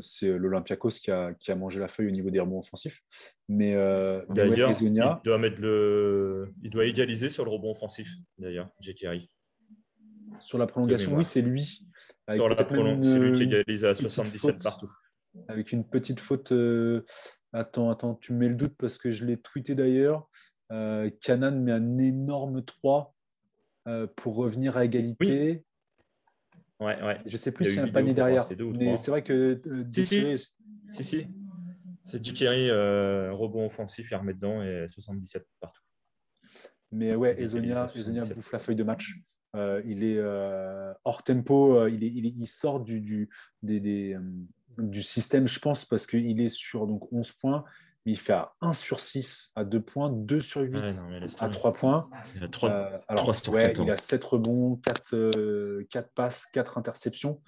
[0.00, 3.02] c'est l'Olympiakos qui a, qui a, mangé la feuille au niveau des rebonds offensifs.
[3.48, 3.74] Mais
[4.30, 4.92] d'ailleurs, il
[5.24, 8.08] doit mettre le, il doit égaliser sur le rebond offensif.
[8.38, 9.30] D'ailleurs, Jekiri.
[10.40, 11.86] Sur la prolongation, oui, c'est lui.
[12.32, 14.90] Sur la prolongation, c'est lui qui égalise à 77 partout.
[15.48, 16.52] Avec une petite faute.
[16.52, 17.04] Euh,
[17.52, 20.28] attends, attends, tu me mets le doute parce que je l'ai tweeté d'ailleurs.
[20.70, 23.14] Euh, Canan met un énorme 3
[23.88, 25.64] euh, pour revenir à égalité.
[26.80, 27.20] Ouais, ouais.
[27.26, 28.44] Je ne sais plus si c'est un panier derrière.
[28.78, 29.60] Mais c'est vrai que.
[29.90, 30.24] si, si.
[30.86, 31.26] si, si.
[32.04, 35.82] C'est Jikiri, rebond offensif, il remet dedans et 77 partout.
[36.90, 39.16] Mais ouais, Ezonia, Ezonia bouffe la feuille de match.
[39.54, 43.28] Euh, il est euh, hors tempo, euh, il, est, il, sort du, du,
[43.62, 44.16] des,
[44.78, 47.64] du, système, je pense, parce qu'il est sur donc, 11 points,
[48.04, 50.76] mais il fait à 1 sur 6 à 2 points, 2 sur 8
[51.40, 52.10] à 3 points.
[52.36, 52.70] Il a 3,
[53.08, 57.40] alors, 3 sur ouais, il a 7 rebonds, 4, 4, passes, 4 interceptions,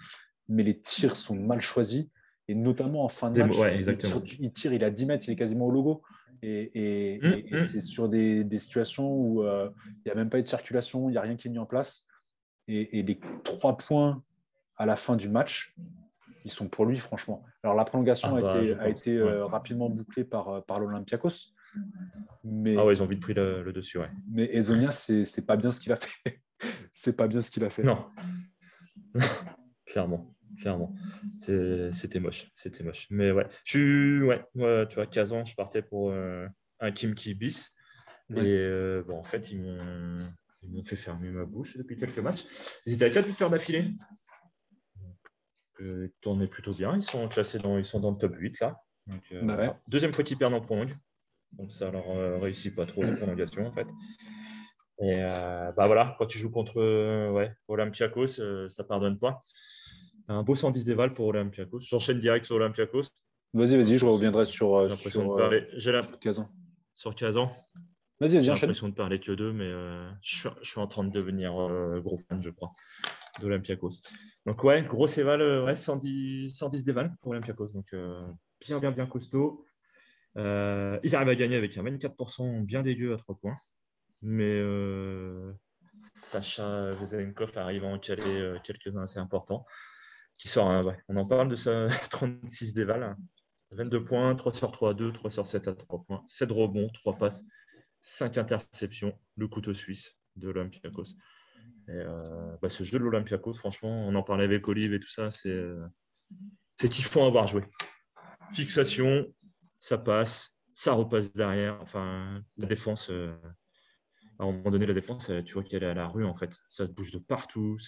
[0.48, 2.06] mais les tirs sont mal choisis.
[2.46, 5.32] Et notamment en fin de match, il, tire, il, tire, il a 10 mètres, il
[5.32, 6.02] est quasiment au logo.
[6.46, 7.60] Et, mmh, mmh.
[7.60, 11.12] c'est sur des, situations où euh, il n'y a même pas eu de circulation, il
[11.12, 12.06] n'y a rien qui est mis en place.
[12.68, 14.22] Et, les trois points
[14.76, 15.74] à la fin du match,
[16.44, 17.42] ils sont pour lui, franchement.
[17.62, 21.54] Alors, la prolongation ah a, été, bah, euh, rapidement bouclée par, euh, par l'Olympiakos.
[22.44, 24.10] Mais, ah ouais, ils ont vite pris le, dessus, ouais.
[24.30, 26.42] Mais Ezonia, c'est pas bien ce qu'il a fait.
[26.92, 27.82] c'est pas bien ce qu'il a fait.
[27.82, 28.04] Non.
[29.86, 30.94] clairement, clairement.
[31.30, 33.06] C'était moche, c'était moche.
[33.10, 36.46] Mais ouais, je ouais, tu vois, 15 ans, je partais pour euh,
[36.80, 37.72] un Kim bis.
[38.36, 42.44] Et bon, en fait, ils m'ont fait fermer ma bouche depuis quelques matchs.
[42.84, 43.84] Ils étaient à 4 victoires d'affilée?
[45.80, 46.94] Euh, tournaient plutôt bien.
[46.94, 48.80] Ils sont classés dans, ils sont dans le top 8 là.
[49.32, 50.92] Euh, bah Deuxième fois qu'ils perdent en prolongue.
[51.52, 53.86] Donc ça leur euh, réussit pas trop la prolongation en fait.
[55.00, 56.76] Et euh, bah voilà, quand tu joues contre
[57.32, 59.38] ouais, Olympiakos, ça pardonne pas.
[60.28, 61.80] Un beau 110 déval pour Olympiakos.
[61.80, 63.02] J'enchaîne direct sur Olympiakos.
[63.52, 64.88] Vas-y, vas-y, je reviendrai sur.
[64.88, 65.66] J'ai de parler.
[66.20, 66.48] Kazan.
[66.94, 67.52] Sur Kazan.
[68.20, 69.68] Vas-y, J'ai l'impression de parler que d'eux, mais
[70.22, 71.52] je, je, suis en train de devenir
[72.00, 72.72] gros fan, je crois
[73.40, 74.00] d'Olympiakos.
[74.46, 77.68] Donc ouais, gros éval, euh, ouais, 110, 110 déval pour Olympiakos.
[77.68, 78.22] Donc euh,
[78.60, 79.64] bien, bien, bien costaud.
[80.36, 83.56] Euh, ils arrivent à gagner avec un 24% bien dégueu à 3 points.
[84.22, 84.60] Mais
[86.14, 89.64] Sacha Vezenkov arrive à en caler quelques-uns assez importants.
[90.36, 90.66] Qui sort,
[91.08, 93.16] on en parle de ça, 36 déval.
[93.72, 96.88] 22 points, 3 sur 3 à 2, 3 sur 7 à 3 points, 7 rebonds,
[96.94, 97.44] 3 passes,
[98.00, 101.16] 5 interceptions, le couteau suisse de l'Olympiakos.
[101.88, 105.30] Euh, bah, ce jeu de l'Olympiakos, franchement, on en parlait avec Olive et tout ça,
[105.30, 105.86] c'est euh,
[106.78, 107.62] qu'il faut avoir joué.
[108.52, 109.26] Fixation,
[109.78, 111.78] ça passe, ça repasse derrière.
[111.80, 113.28] Enfin, la défense, euh,
[114.38, 116.56] à un moment donné, la défense, tu vois qu'elle est à la rue en fait.
[116.68, 117.78] Ça bouge de partout.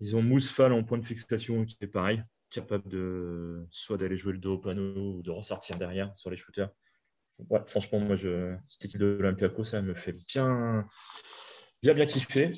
[0.00, 4.32] Ils ont Mousfal en point de fixation qui est pareil, capable de soit d'aller jouer
[4.32, 6.70] le dos au panneau ou de ressortir derrière sur les shooters.
[7.48, 10.86] Ouais, franchement, moi, je, cette équipe de l'Olympiakos, ça me fait bien,
[11.82, 12.52] bien, bien kiffer.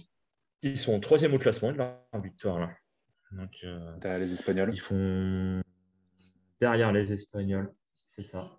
[0.62, 2.60] Ils sont troisième au classement de la victoire.
[2.60, 2.70] Là.
[3.32, 4.70] Donc, euh, derrière les Espagnols.
[4.72, 5.62] Ils font
[6.60, 7.72] derrière les Espagnols,
[8.06, 8.50] c'est ça.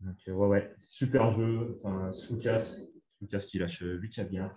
[0.00, 1.72] Donc, euh, ouais, ouais, super jeu.
[1.76, 2.78] Enfin, Soukas,
[3.18, 4.52] Soukas qui lâche 8 à bien.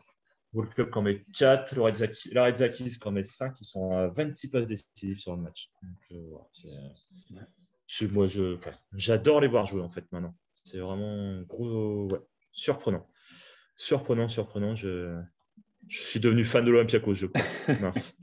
[0.52, 3.56] World Cup quand met 4, Loredzakis quand met 5.
[3.62, 5.70] Ils sont à 26 passes décisives sur le match.
[5.84, 8.58] Donc, euh, moi, je,
[8.94, 10.36] j'adore les voir jouer en fait maintenant.
[10.64, 12.20] C'est vraiment gros, ouais,
[12.52, 13.08] surprenant.
[13.76, 14.76] Surprenant, surprenant.
[14.76, 15.22] Je,
[15.90, 17.42] je suis devenu fan de l'Olympiakos, je crois.
[17.82, 18.16] Mince.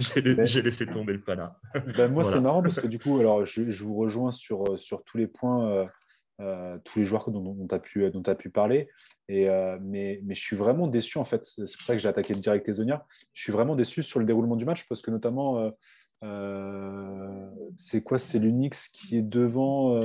[0.00, 1.58] J'ai laissé tomber le pana.
[1.96, 5.04] Ben, moi, c'est marrant parce que du coup, alors, je, vous rejoins sur, euh, sur
[5.04, 5.86] tous les points, euh,
[6.40, 8.88] euh, tous les joueurs dont, tu as, pu, dont as pu parler.
[9.28, 9.46] Et,
[9.80, 11.44] mais, mais je suis vraiment déçu, en fait.
[11.44, 13.06] C'est pour ça que j'ai attaqué direct Ezonia.
[13.32, 15.72] Je suis vraiment déçu sur le déroulement du match parce que, notamment,
[17.76, 18.18] c'est quoi?
[18.18, 20.00] C'est l'Unix qui est devant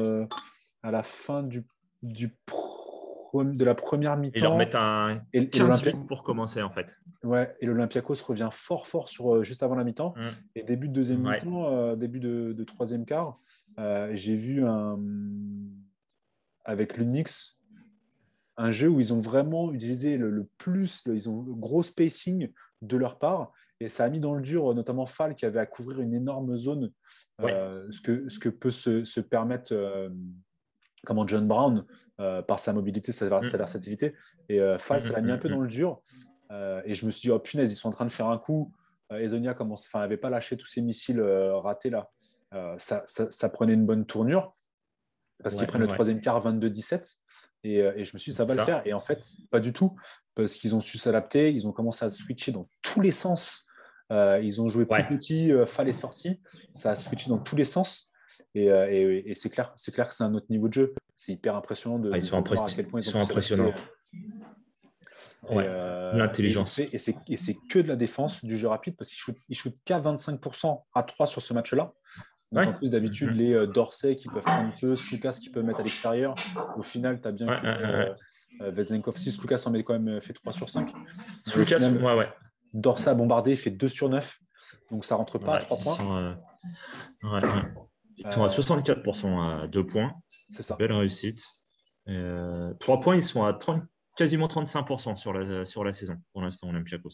[0.84, 1.64] à la fin du,
[2.04, 2.30] du
[3.34, 4.38] de la première mi-temps.
[4.38, 6.98] Ils leur mettent un 15 minutes pour commencer, en fait.
[7.24, 10.14] Ouais, et l'Olympiakos revient fort, fort sur, euh, juste avant la mi-temps.
[10.16, 10.22] Mm.
[10.56, 13.40] Et début de deuxième mi-temps, euh, début de, troisième quart,
[13.80, 15.00] euh, j'ai vu un,
[16.66, 17.58] avec l'Unix
[18.58, 22.98] un jeu où ils ont vraiment utilisé le, plus, ils ont le gros spacing de
[22.98, 23.54] leur part.
[23.80, 26.58] Et ça a mis dans le dur, notamment Fall, qui avait à couvrir une énorme
[26.58, 26.92] zone,
[27.40, 29.74] ce, que, ce que peut se, se permettre
[31.06, 31.86] comment John Brown,
[32.20, 33.40] euh, par sa mobilité, sa, mm.
[33.58, 34.14] versatilité.
[34.50, 36.02] Et euh, Fall, ça l'a mis un peu mm, mm, dans le dur.
[36.52, 38.38] Euh, et je me suis dit, oh punaise, ils sont en train de faire un
[38.38, 38.74] coup.
[39.12, 39.56] Ezonia
[39.96, 42.10] n'avait pas lâché tous ses missiles ratés là.
[42.78, 44.56] Ça, ça, prenait une bonne tournure
[45.42, 47.18] parce qu'ils prennent le troisième quart 22-17.
[47.64, 48.86] Et, et, je me suis dit, ça va le faire.
[48.86, 49.96] Et en fait, pas du tout,
[50.36, 53.66] parce qu'ils ont su s'adapter, ils ont commencé à switcher dans tous les sens.
[54.12, 58.09] ils ont joué plus petit, Fall est sorti, ça a switché dans tous les sens.
[58.58, 60.94] Euh, et, c'est clair, c'est clair que c'est un autre niveau de jeu.
[61.16, 63.74] C'est hyper impressionnant de, ah, ils sont voir à quel point ils, sont impressionnants.
[65.52, 66.80] Euh, L'intelligence.
[66.80, 70.84] Et c'est que de la défense, du jeu rapide, parce qu'ils shootent, shootent qu'à 25%
[70.94, 71.94] à 3 sur ce match-là.
[72.56, 73.38] En plus, d'habitude, mm-hmm.
[73.38, 76.34] les euh, Dorsey qui peuvent prendre feu, Slukas qui peut mettre à l'extérieur.
[76.78, 80.52] Au final, tu as bien ouais, que 6, Lucas en met quand même fait 3
[80.52, 80.92] sur 5.
[81.46, 82.30] Slukas, ouais, ouais.
[82.74, 84.40] Dorsey a bombardé, fait 2 sur 9.
[84.92, 85.96] Donc ça rentre pas à 3 points.
[85.96, 86.36] Sont,
[88.20, 90.14] ils sont à 64% euh, à 2 points.
[90.28, 90.76] C'est ça.
[90.76, 91.42] Belle réussite.
[92.08, 93.84] Euh, 3 points, ils sont à 30,
[94.16, 97.10] quasiment 35% sur la, sur la saison pour l'instant, Olympiakos.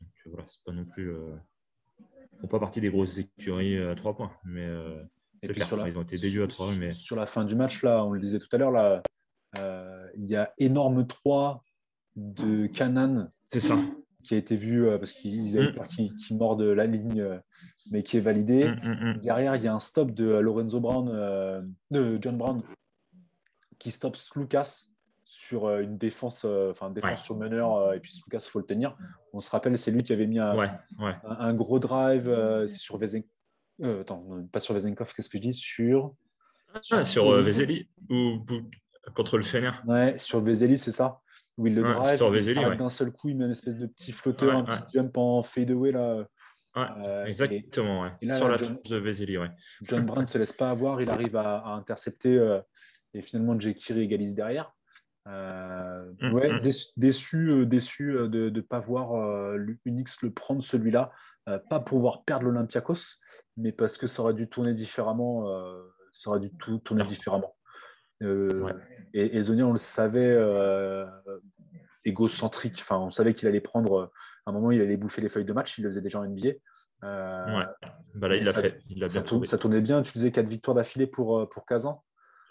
[0.00, 1.12] Donc euh, voilà, c'est pas non plus.
[1.12, 1.34] Euh,
[2.32, 4.32] ils font pas partie des grosses écuries à 3 points.
[4.44, 5.02] Mais euh,
[5.64, 6.92] sur la, ils ont été déçus à 3 mais...
[6.92, 9.02] Sur la fin du match, là, on le disait tout à l'heure, là,
[10.16, 11.62] il y a énorme 3
[12.16, 13.30] de Canan.
[13.48, 13.76] C'est ça
[14.24, 15.74] qui a été vu euh, parce qu'ils avaient mm.
[15.74, 17.38] peur qu'il morde la ligne, euh,
[17.92, 18.70] mais qui est validé.
[18.70, 21.06] Mm, mm, Derrière, il y a un stop de Lorenzo Brown,
[21.90, 22.62] de John Brown,
[23.78, 24.86] qui stoppe Lucas
[25.24, 28.94] sur une défense, enfin défense sur meneur, et puis cas il faut le tenir.
[29.32, 30.56] On se rappelle, c'est lui qui avait mis un,
[31.24, 33.30] un, gros drive sur Vezenkov.
[34.00, 35.54] attends, pas sur Vezenkov, qu'est-ce que je dis?
[35.54, 36.14] Sur.
[36.90, 38.44] Ah, sur Vezeli ou
[39.14, 39.70] contre le Fener.
[39.86, 41.20] Ouais, sur Vezeli, c'est ça.
[41.56, 42.20] Où il le drive,
[42.72, 45.42] il d'un seul coup, il met une espèce de petit flotteur, un petit jump en
[45.42, 46.26] fadeaway là.
[46.76, 49.36] Euh, exactement, et, sur la John, de Vezeli.
[49.82, 52.60] John Brown ne se laisse pas avoir, il arrive à, intercepter euh,
[53.14, 54.72] et finalement Jay Kiri égalise derrière.
[55.28, 56.60] Euh, mm, ouais, mm.
[56.96, 61.12] déçu, déçu, de ne pas voir Unix le prendre celui-là,
[61.46, 63.20] pas pour pouvoir perdre l'Olympiakos,
[63.56, 65.46] mais parce que ça aurait dû tourner différemment.
[66.10, 67.54] ça aurait dû tout tourner différemment.
[68.20, 70.36] Et, et Zonia, on le savait,
[72.04, 72.78] égocentrique.
[72.80, 74.10] Enfin, on savait qu'il allait prendre
[74.46, 76.26] à un moment, il allait bouffer les feuilles de match, il le faisait déjà en
[76.26, 76.50] NBA.
[77.02, 77.88] Euh, ouais.
[78.14, 78.80] Bah là, il l'a fait.
[78.90, 80.02] Il ça, ça, tournait bien.
[80.02, 82.02] Tu disais quatre victoires d'affilée pour, euh, pour Kazan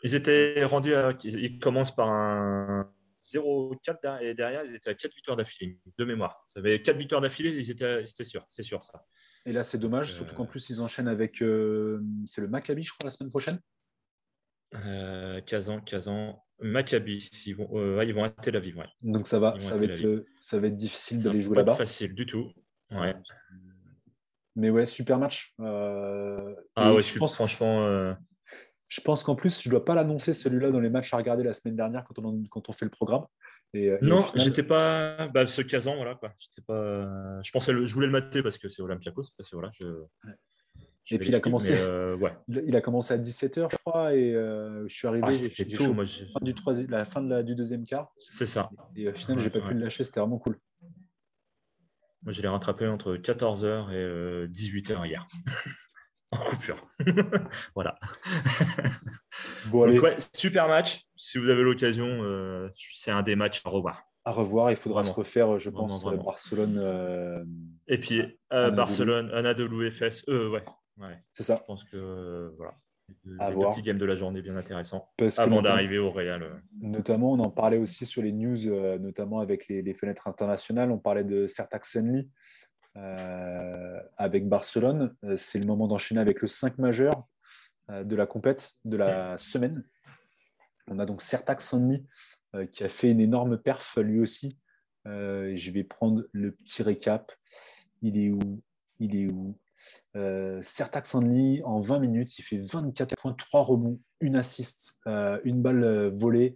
[0.04, 1.14] Ils étaient rendus à.
[1.24, 2.92] Ils commencent par un
[3.24, 6.44] 0-4 et derrière, ils étaient à 4 victoires d'affilée, de mémoire.
[6.48, 9.06] Ça avait 4 victoires d'affilée, ils étaient, c'était sûr, c'est sûr ça.
[9.46, 11.38] Et là, c'est dommage, euh, surtout qu'en plus, ils enchaînent avec.
[11.38, 13.60] c'est le Maccabi, je crois, la semaine prochaine
[15.46, 17.30] Kazan, Kazan, Maccabi.
[17.46, 18.78] Ils vont, euh, ils vont à Tel Aviv.
[18.78, 18.88] Ouais.
[19.02, 21.74] Donc ça va, ça va, être, ça va être difficile d'aller jouer là-bas.
[21.74, 22.52] Pas facile du tout.
[22.92, 23.16] Ouais.
[24.56, 25.54] Mais ouais, super match.
[25.60, 27.86] Euh, ah ouais, je pense, franchement.
[27.86, 28.14] Euh,
[28.88, 31.44] je pense qu'en plus, je ne dois pas l'annoncer celui-là dans les matchs à regarder
[31.44, 33.26] la semaine dernière quand on, quand on fait le programme.
[33.74, 35.28] Et, non, j'étais pas.
[35.30, 36.14] Bah, ce Kazan, voilà.
[36.16, 36.30] Quoi.
[36.68, 37.42] Pas...
[37.42, 39.24] Je, pensais je voulais le mater parce que c'est Olympiakos.
[39.36, 39.86] Parce que, voilà, je...
[41.12, 44.88] Et puis il a, commencé, euh, il a commencé à 17h, je crois, et euh,
[44.88, 46.06] je suis arrivé ah, tôt, moi,
[46.42, 48.14] du troisième, la fin de la, du deuxième quart.
[48.20, 48.70] C'est ça.
[48.96, 50.58] Et au final, je n'ai pas pu le lâcher, c'était vraiment cool.
[52.22, 55.28] Moi, je l'ai rattrapé entre 14h et 18h euh, hier,
[56.32, 56.88] en coupure.
[57.76, 58.00] voilà.
[59.66, 61.06] Bon, Donc, ouais, super match.
[61.18, 64.72] Si vous avez l'occasion, c'est un des matchs à revoir à revoir.
[64.72, 67.46] Il faudra se refaire, je pense, Barcelone.
[67.90, 70.24] Et puis Barcelone, Anadolu FS.
[70.30, 70.64] Euh, ouais,
[71.32, 71.56] c'est ça.
[71.56, 72.74] Je pense que voilà.
[73.26, 76.44] Le, petit game de la journée bien intéressant avant d'arriver au Real.
[76.44, 76.56] Euh.
[76.82, 80.90] Notamment, on en parlait aussi sur les news, euh, notamment avec les, fenêtres internationales.
[80.92, 82.30] On parlait de Sertac Senli
[82.96, 85.16] euh, avec Barcelone.
[85.38, 87.28] C'est le moment d'enchaîner avec le 5 majeur
[87.90, 89.84] de la compète de la semaine.
[90.88, 92.06] On a donc Sertac Senli
[92.72, 94.50] qui a fait une énorme perf lui aussi.
[95.06, 97.32] je vais prendre le petit récap.
[98.02, 98.64] Il est où?
[99.00, 99.58] Il est où?
[100.16, 105.62] Euh, Sertac en 20 minutes, il fait 24 points, 3 rebonds, une assist, euh, une
[105.62, 106.56] balle euh, volée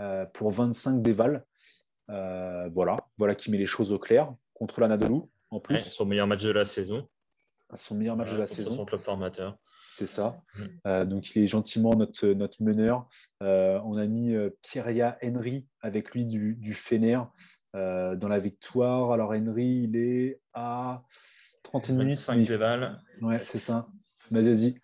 [0.00, 1.44] euh, pour 25 dévals.
[2.08, 5.20] voilà, voilà qui met les choses au clair contre l'Anadolu.
[5.50, 7.08] En plus, son meilleur match de la saison.
[7.74, 8.72] Son meilleur match de la saison.
[8.72, 9.58] Son club formateur.
[9.84, 10.40] C'est ça.
[10.84, 11.04] Mm.
[11.04, 13.08] donc, il est gentiment notre, notre meneur.
[13.40, 17.20] on a mis Pierria Henry avec lui du, du Fener
[17.74, 19.12] dans la victoire.
[19.12, 21.02] Alors, Henry, il est à
[21.68, 22.16] 31 minutes.
[22.16, 22.98] 5 déval.
[23.20, 23.88] Ouais, c'est ça.
[24.30, 24.74] Vas-y, vas-y.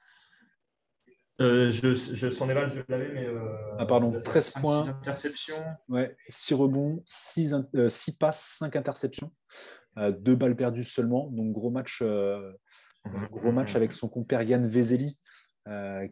[1.41, 3.27] Euh, je, je, son déval, je l'avais, mais.
[3.27, 3.41] Euh,
[3.79, 4.83] ah, pardon, 13 points.
[4.83, 5.65] 6 interceptions.
[5.89, 7.55] Ouais, 6 rebonds, 6,
[7.89, 9.33] 6 euh, passes, 5 interceptions.
[9.97, 11.31] 2 balles perdues seulement.
[11.31, 12.03] Donc, gros match,
[13.31, 15.19] gros match avec son compère Yann Vezeli,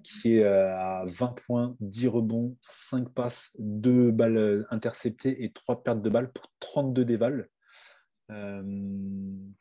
[0.05, 6.01] qui est à 20 points, 10 rebonds, 5 passes, 2 balles interceptées et 3 pertes
[6.01, 7.49] de balles pour 32 dévals.
[8.33, 8.63] Euh,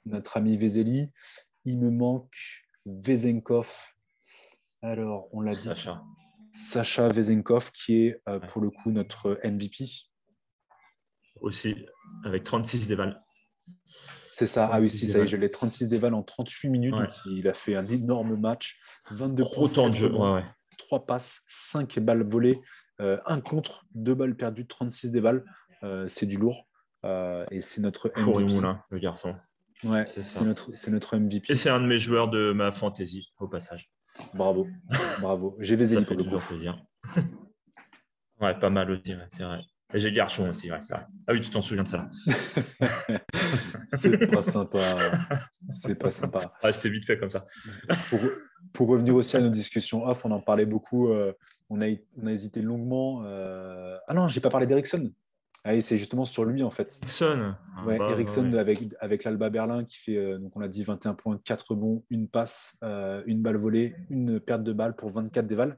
[0.05, 1.09] notre ami Vezeli.
[1.65, 2.35] Il me manque
[2.85, 3.71] Vezenkov.
[4.81, 5.57] Alors, on l'a dit.
[5.57, 6.01] Sacha.
[6.53, 9.85] Sacha Vezenkov, qui est euh, pour le coup notre MVP.
[11.39, 11.75] Aussi,
[12.25, 13.19] avec 36 dévals.
[14.29, 16.95] C'est ça, ah oui, si, ça y est, j'ai les 36 dévals en 38 minutes.
[17.25, 18.79] il a fait un énorme match.
[19.11, 20.11] 22 Trop temps de jeu.
[20.77, 22.59] 3 passes, 5 balles volées,
[23.01, 25.45] euh, 1 contre, 2 balles perdues, 36 dévals.
[25.83, 26.67] Euh, c'est du lourd.
[27.03, 28.61] Euh, et c'est notre MVP.
[28.91, 29.35] le garçon.
[29.83, 31.51] Ouais, c'est notre, notre MVP.
[31.51, 33.91] Et c'est un de mes joueurs de ma fantasy, au passage.
[34.33, 34.67] Bravo,
[35.19, 35.55] bravo.
[35.59, 36.83] J'ai Vézélie pour toujours plaisir.
[38.41, 39.61] ouais, pas mal aussi, c'est vrai.
[39.93, 41.05] Et j'ai Garchon aussi, ouais, c'est vrai.
[41.27, 42.09] Ah oui, tu t'en souviens de ça.
[43.87, 44.79] c'est pas sympa.
[45.73, 46.53] C'est pas sympa.
[46.61, 47.45] Ah, c'était vite fait comme ça.
[48.09, 48.19] pour,
[48.71, 51.09] pour, revenir aussi à nos discussions off, on en parlait beaucoup.
[51.09, 51.33] Euh,
[51.69, 51.87] on, a,
[52.21, 53.23] on a hésité longuement.
[53.25, 53.97] Euh...
[54.07, 55.11] Ah non, j'ai pas parlé d'Erickson.
[55.63, 56.97] Ah c'est justement sur lui en fait.
[57.01, 57.53] Ericsson.
[57.77, 60.83] Ah, ouais, bah, Ericsson avec, avec l'Alba Berlin qui fait, euh, donc on a dit
[60.83, 65.11] 21 points, 4 bons, une passe, euh, une balle volée, une perte de balle pour
[65.11, 65.77] 24 dévals.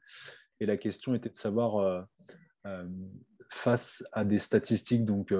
[0.61, 2.05] Et la question était de savoir,
[2.65, 2.85] euh,
[3.49, 5.33] face à des statistiques, donc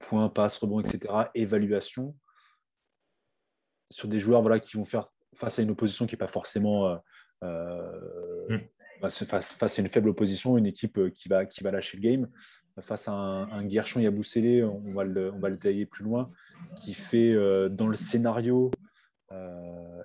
[0.00, 2.16] points, passes, rebonds, etc., évaluation,
[3.90, 7.00] sur des joueurs voilà, qui vont faire face à une opposition qui n'est pas forcément.
[9.00, 12.02] Bah, face, face, à une faible opposition, une équipe qui va, qui va lâcher le
[12.02, 12.28] game,
[12.80, 16.30] face à un, un Guerchon Yaboussélé, on va, le, on va le détailler plus loin,
[16.76, 17.34] qui fait
[17.70, 18.70] dans le scénario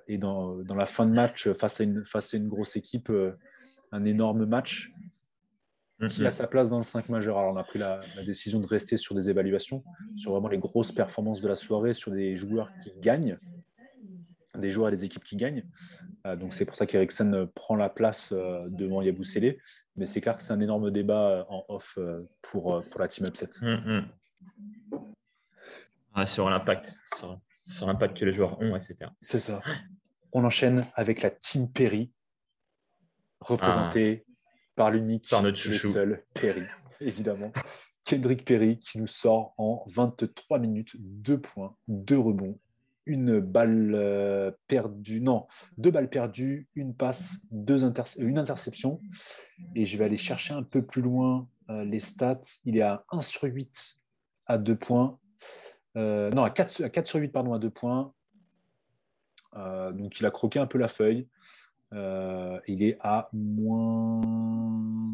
[0.08, 3.10] et dans, dans, la fin de match face à une, face à une grosse équipe
[3.94, 4.92] un énorme match
[6.08, 7.38] qui a sa place dans le 5 majeur.
[7.38, 9.84] Alors, on a pris la, décision de rester sur des évaluations,
[10.16, 13.36] sur vraiment les grosses performances de la soirée, sur des joueurs qui gagnent,
[14.58, 15.64] des joueurs et des équipes qui gagnent.
[16.26, 19.58] Euh, donc, c'est pour ça qu'Eriksen prend la place euh, devant Yabusele.
[19.96, 21.98] Mais c'est clair que c'est un énorme débat euh, en off
[22.42, 23.50] pour, pour la team upset.
[23.60, 24.06] Mm,
[26.16, 26.24] mm.
[26.24, 28.96] sur l'impact, sur, l'impact que les joueurs ont, etc.
[29.20, 29.60] C'est ça.
[30.32, 32.12] On enchaîne avec la team Perry,
[33.40, 34.24] représentée
[34.74, 35.92] par l'unique, par notre chouchou.
[35.92, 36.64] seul Perry,
[37.00, 37.52] évidemment.
[38.04, 42.58] Kendrick Perry qui nous sort en 23 minutes, 2 points, 2 rebonds,
[43.06, 45.46] une balle euh, perdue, non,
[45.76, 47.84] deux balles perdues, une passe, deux
[48.18, 49.00] une interception.
[49.74, 52.40] Et je vais aller chercher un peu plus loin euh, les stats.
[52.64, 54.00] Il est à 1 sur 8
[54.46, 55.18] à 2 points.
[55.96, 58.12] Euh, non, à 4, à 4, sur 8 pardon, à 2 points.
[59.54, 61.28] donc il a croqué un peu la feuille.
[61.92, 64.22] Il est à moins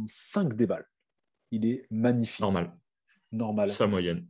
[0.07, 0.87] 5 des balles.
[1.51, 2.41] Il est magnifique.
[2.41, 2.73] Normal.
[3.33, 3.71] Normal.
[3.71, 4.27] Sa moyenne.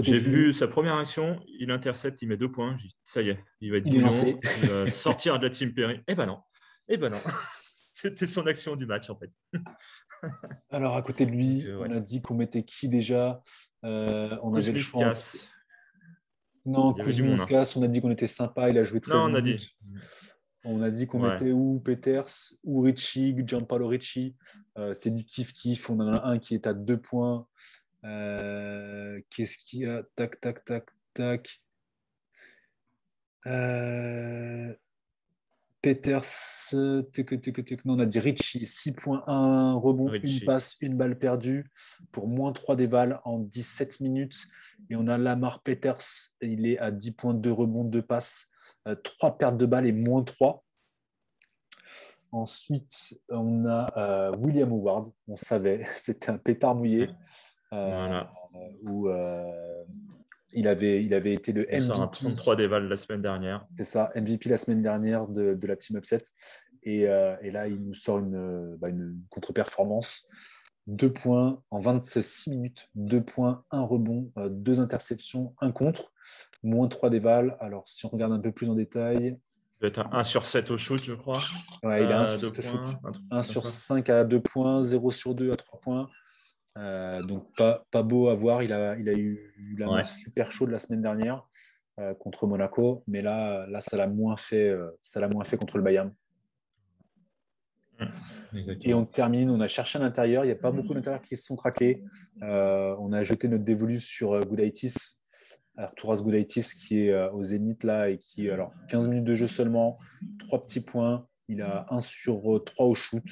[0.00, 2.76] J'ai vu sa première action, il intercepte, il met deux points.
[3.04, 6.00] ça y est, il va être il, il va sortir de la team Perry.
[6.08, 6.40] Eh ben non.
[6.88, 7.20] Eh ben non.
[7.72, 9.30] C'était son action du match en fait.
[10.70, 13.40] Alors à côté de lui, euh, on a dit qu'on mettait qui déjà?
[13.84, 15.12] Euh, On avait le choix.
[16.66, 19.40] Non, Kuzmiskas, on a dit qu'on était sympa, il a joué très Non, on a
[19.40, 19.74] dit.
[20.64, 24.36] On a dit qu'on mettait ou Peters ou Ricci, Gianpaolo Ricci.
[24.76, 25.88] Euh, c'est du kiff-kiff.
[25.88, 27.46] On en a un qui est à deux points.
[28.04, 30.02] Euh, qu'est-ce qu'il y a?
[30.14, 31.60] Tac, tac, tac, tac.
[33.46, 34.74] Euh,
[35.80, 36.24] Peters,
[36.72, 41.70] non, on a dit Ricci, 6.1 rebond, une passe, une balle perdue
[42.10, 44.48] pour moins 3 des balles en 17 minutes.
[44.90, 46.02] Et on a Lamar Peters,
[46.40, 48.50] il est à 10.2 rebonds, 2 passes,
[49.04, 50.64] 3 euh, pertes de balles et moins 3.
[52.32, 55.12] Ensuite, on a euh, William Howard.
[55.28, 57.08] On savait, c'était un pétard mouillé.
[57.72, 58.22] Euh,
[58.82, 59.08] où
[60.54, 62.00] il, avait, il avait été le MVP.
[62.00, 63.66] Un 33 des balles la semaine dernière.
[63.76, 66.18] C'est ça, MVP la semaine dernière de, la Team Upset.
[66.82, 70.26] Et, là, il nous sort une, bah, une contre-performance.
[70.86, 76.14] Deux points en 26 minutes, deux points, un rebond, deux interceptions, un contre
[76.62, 77.56] moins 3 des Val.
[77.60, 79.38] Alors, si on regarde un peu plus en détail.
[79.80, 81.40] Il doit être 1 sur 7 au shoot, je crois.
[81.82, 83.00] Ouais, il a 1 euh, sur, points,
[83.30, 86.08] 1 sur 5 à 2 points, 0 sur 2 à 3 points.
[86.78, 88.62] Euh, donc, pas, pas beau à voir.
[88.62, 91.46] Il a, il a eu il a super chaud de la semaine dernière
[91.98, 93.02] euh, contre Monaco.
[93.06, 96.12] Mais là, là ça l'a moins, fait, ça l'a moins fait contre le Bayern.
[98.82, 101.36] Et on termine, on a cherché un intérieur, il n'y a pas beaucoup d'intérieurs qui
[101.36, 102.04] se sont craqués.
[102.40, 105.18] on a jeté notre dévolu sur Goudaitis,
[105.78, 109.46] Arturas Goudaitis qui est euh, au Zénith là et qui, alors 15 minutes de jeu
[109.46, 109.98] seulement,
[110.40, 113.24] 3 petits points, il a 1 sur 3 au shoot,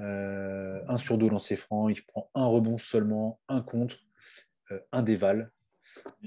[0.00, 3.98] euh, 1 sur 2 lancé franc, il prend un rebond seulement, un contre,
[4.70, 5.50] euh, un déval.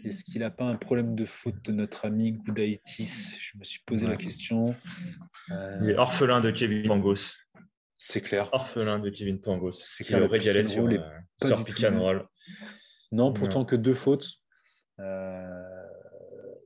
[0.04, 3.82] Est-ce qu'il n'a pas un problème de faute de notre ami Goudaitis Je me suis
[3.86, 4.74] posé la question.
[5.52, 7.36] Euh, il est orphelin de Kevin Pangos.
[7.98, 8.50] C'est clair.
[8.54, 9.74] Orphelin de Kevin Pangos.
[9.74, 10.22] C'est clair.
[10.22, 10.88] Le régalait sur,
[11.42, 12.26] sur pick and roll.
[13.12, 14.28] Non, pourtant que deux fautes.
[15.00, 15.86] Euh,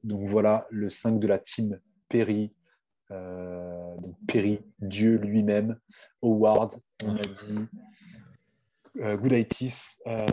[0.04, 1.80] donc voilà le 5 de la team
[2.10, 2.54] Perry.
[3.14, 3.96] Euh,
[4.28, 5.78] Perry, Dieu lui-même,
[6.22, 7.68] Howard, on a dit,
[9.00, 10.28] euh, Goodaitis, euh,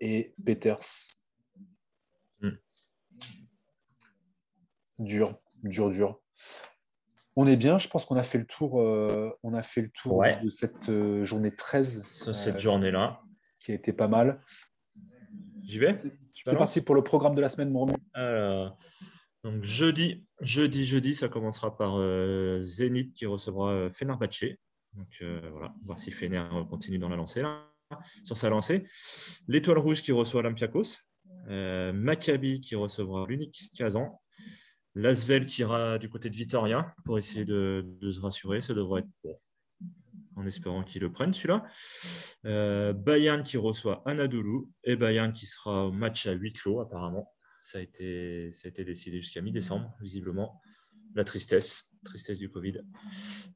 [0.00, 1.08] et Peters.
[2.40, 2.50] Hmm.
[4.98, 6.20] Dur, dur, dur.
[7.36, 10.22] On est bien, je pense qu'on a fait le tour, on a fait le tour
[10.22, 10.92] de cette
[11.24, 12.04] journée 13.
[12.32, 13.20] cette journée-là.
[13.58, 14.42] Qui a été pas mal.
[15.62, 15.94] J'y vais?
[15.96, 18.76] C'est parti pour le programme de la semaine, mon Alors,
[19.44, 24.56] donc jeudi, jeudi, jeudi, ça commencera par euh, Zénith qui recevra euh, Fenerbahce.
[24.94, 27.42] Donc euh, voilà, voir si Fener continue dans la lancée
[28.24, 28.86] sur sa lancée.
[29.46, 31.00] L'Étoile Rouge qui reçoit Olympiakos.
[31.46, 34.18] Maccabi qui recevra l'unique Kazan.
[34.94, 38.62] L'Asvel qui ira du côté de Vitoria pour essayer de, se rassurer.
[38.62, 39.36] Ça devrait être bon,
[40.36, 41.64] en espérant qu'ils le prennent celui-là.
[42.46, 47.33] Euh, Bayern qui reçoit Anadolu et Bayern qui sera au match à huis clos apparemment.
[47.64, 50.60] Ça a été, ça a été décidé jusqu'à mi-décembre, visiblement.
[51.14, 52.82] La tristesse, tristesse du Covid.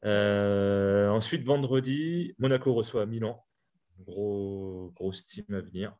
[0.07, 3.45] Euh, ensuite, vendredi, Monaco reçoit Milan.
[3.99, 5.95] Gros, grosse team à venir.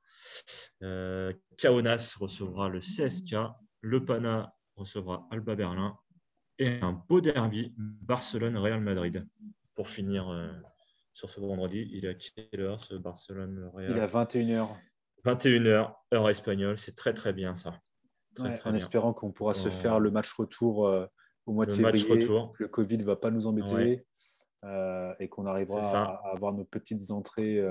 [0.83, 3.37] Euh, Kaunas recevra le CSK.
[3.83, 5.99] Le Pana recevra Alba Berlin.
[6.59, 9.29] et un beau derby Barcelone-Real Madrid
[9.75, 10.51] pour finir euh,
[11.13, 11.87] sur ce vendredi.
[11.93, 14.67] Il est à quelle heure ce Barcelone-Real Il est à 21h.
[15.27, 16.79] 21h, heure espagnole.
[16.79, 17.79] C'est très très bien ça.
[18.41, 21.07] En espérant qu'on pourra se faire le match retour euh,
[21.47, 22.07] au mois de février.
[22.09, 22.53] Match retour.
[22.53, 24.05] Que le Covid ne va pas nous embêter.
[24.65, 27.65] Euh, et qu'on arrivera à, avoir nos petites entrées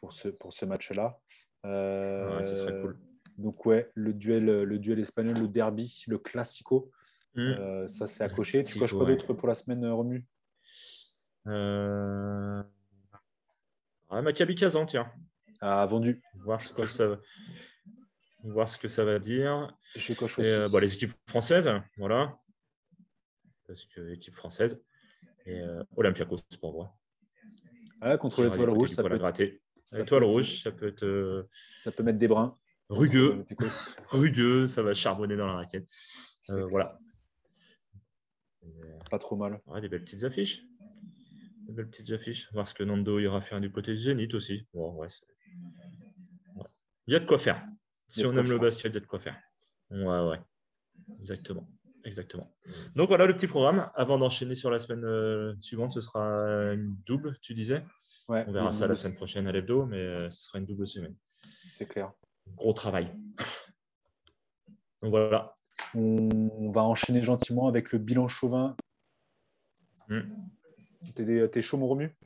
[0.00, 1.18] pour ce, pour ce match-là.
[1.62, 2.98] ce serait cool.
[3.38, 6.90] Donc ouais, le duel, le duel espagnol, le derby, le classico,
[7.34, 7.40] mm.
[7.40, 8.62] euh, ça c'est à cocher.
[8.62, 10.26] Tu coches quoi d'autre pour la semaine, euh, Remu
[11.46, 12.62] euh...
[14.08, 15.10] ah, Maccabi Kazan, tiens.
[15.60, 16.22] Ah, vendu.
[16.34, 17.18] Voir ce que ça va,
[18.50, 19.76] voir ce que ça va dire.
[19.94, 20.48] Je coche aussi.
[20.48, 22.38] Euh, les équipes françaises, voilà.
[23.66, 24.82] Parce que l'équipe française.
[25.46, 25.60] Et
[25.96, 26.96] Olympiakos pour moi.
[28.00, 29.62] Ah, contre l'étoile rouge, ça peut gratter.
[29.92, 31.48] L'étoile rouge, ça peut être.
[31.84, 32.58] Ça peut mettre des brins.
[32.88, 33.44] Rugueux.
[34.08, 35.88] Rugueux, ça va charbonner dans la raquette.
[36.50, 36.98] Euh, voilà.
[39.10, 39.60] Pas trop mal.
[39.80, 40.62] des belles petites affiches.
[41.66, 42.52] Des belles petites affiches.
[42.52, 44.66] Voir ce que Nando ira faire du côté du Zénith aussi.
[44.72, 45.08] ouais,
[47.06, 47.64] il y a de quoi faire.
[48.08, 49.38] Si on aime le basket, il y a de quoi faire.
[49.90, 50.40] Ouais, ouais.
[51.18, 51.68] Exactement.
[52.04, 52.54] Exactement.
[52.94, 53.90] Donc voilà le petit programme.
[53.94, 56.22] Avant d'enchaîner sur la semaine euh, suivante, ce sera
[56.72, 57.84] une double, tu disais
[58.28, 60.86] ouais, On verra ça la semaine prochaine à l'hebdo, mais euh, ce sera une double
[60.86, 61.16] semaine.
[61.66, 62.12] C'est clair
[62.54, 63.12] gros travail.
[65.02, 65.54] Donc voilà.
[65.94, 68.76] On va enchaîner gentiment avec le bilan chauvin.
[70.08, 70.22] Hmm.
[71.14, 72.16] T'es chaud, mon Romu?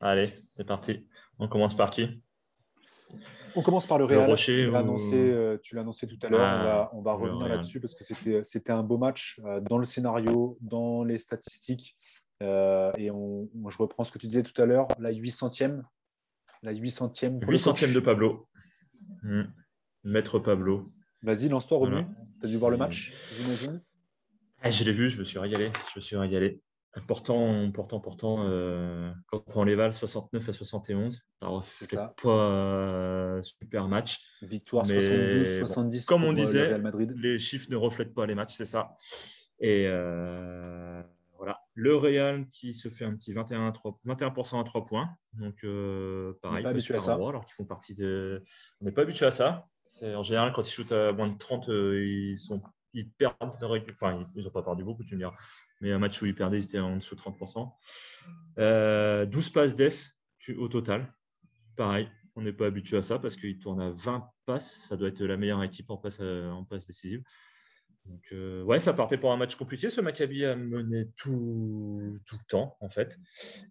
[0.00, 1.08] Allez, c'est parti.
[1.38, 2.22] On commence par qui?
[3.56, 4.34] On commence par le Real.
[4.36, 6.40] tu l'as annoncé, euh, annoncé, tout à l'heure.
[6.42, 10.58] Ah, on va, revenir là-dessus parce que c'était un beau match euh, dans le scénario,
[10.60, 11.96] dans les statistiques.
[12.42, 15.82] Euh, et on, je reprends ce que tu disais tout à l'heure, la 800e.
[16.62, 17.40] La 800e.
[17.40, 18.48] 800e de Pablo.
[19.22, 19.44] Hmm.
[20.02, 20.86] Maître Pablo.
[21.22, 22.04] Vas-y, lance-toi, Romu.
[22.40, 23.82] Tu as dû voir le match, j'imagine
[24.60, 25.72] ah, Je l'ai vu, je me suis régalé.
[25.92, 26.60] Je me suis régalé.
[27.08, 33.42] Pourtant, pourtant, pourtant, euh, quand on prend les Vals 69 à 71, ça pas euh,
[33.42, 34.20] super match.
[34.42, 36.04] Victoire 72-70.
[36.06, 36.80] Comme on euh, disait,
[37.16, 38.94] les chiffres ne reflètent pas les matchs, c'est ça.
[39.58, 39.88] Et
[41.44, 45.10] voilà, le Real qui se fait un petit 21%, à 3, 21 à 3 points.
[45.34, 47.14] Donc, euh, pareil, pas habitué à ça.
[47.14, 48.42] alors qu'ils font partie de.
[48.80, 49.64] On n'est pas habitué à ça.
[50.02, 53.36] En général, quand ils shootent à moins de 30, euh, ils, sont, ils perdent.
[53.92, 55.34] Enfin, ils n'ont pas perdu beaucoup, tu me diras.
[55.84, 57.70] Mais un match où ils perdaient, ils étaient en dessous de 30%.
[58.58, 60.16] Euh, 12 passes d'ess
[60.56, 61.14] au total.
[61.76, 64.86] Pareil, on n'est pas habitué à ça parce qu'ils tournent à 20 passes.
[64.88, 67.22] Ça doit être la meilleure équipe en passe, euh, en passe décisive.
[68.06, 69.90] Donc, euh, ouais, ça partait pour un match compliqué.
[69.90, 73.18] Ce Maccabi a mené tout, tout le temps, en fait.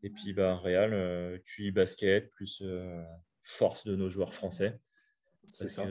[0.03, 3.03] Et puis, bah, Real, euh, QI basket, plus euh,
[3.41, 4.79] force de nos joueurs français.
[5.49, 5.83] C'est ça.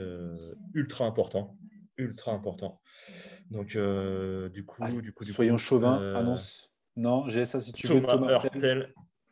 [0.73, 1.59] ultra important.
[1.99, 2.79] Ultra important.
[3.51, 6.71] Donc, du coup, du coup, soyons chauvins, annonce.
[6.97, 8.01] Non, j'ai ça si tu veux.
[8.01, 8.39] Thomas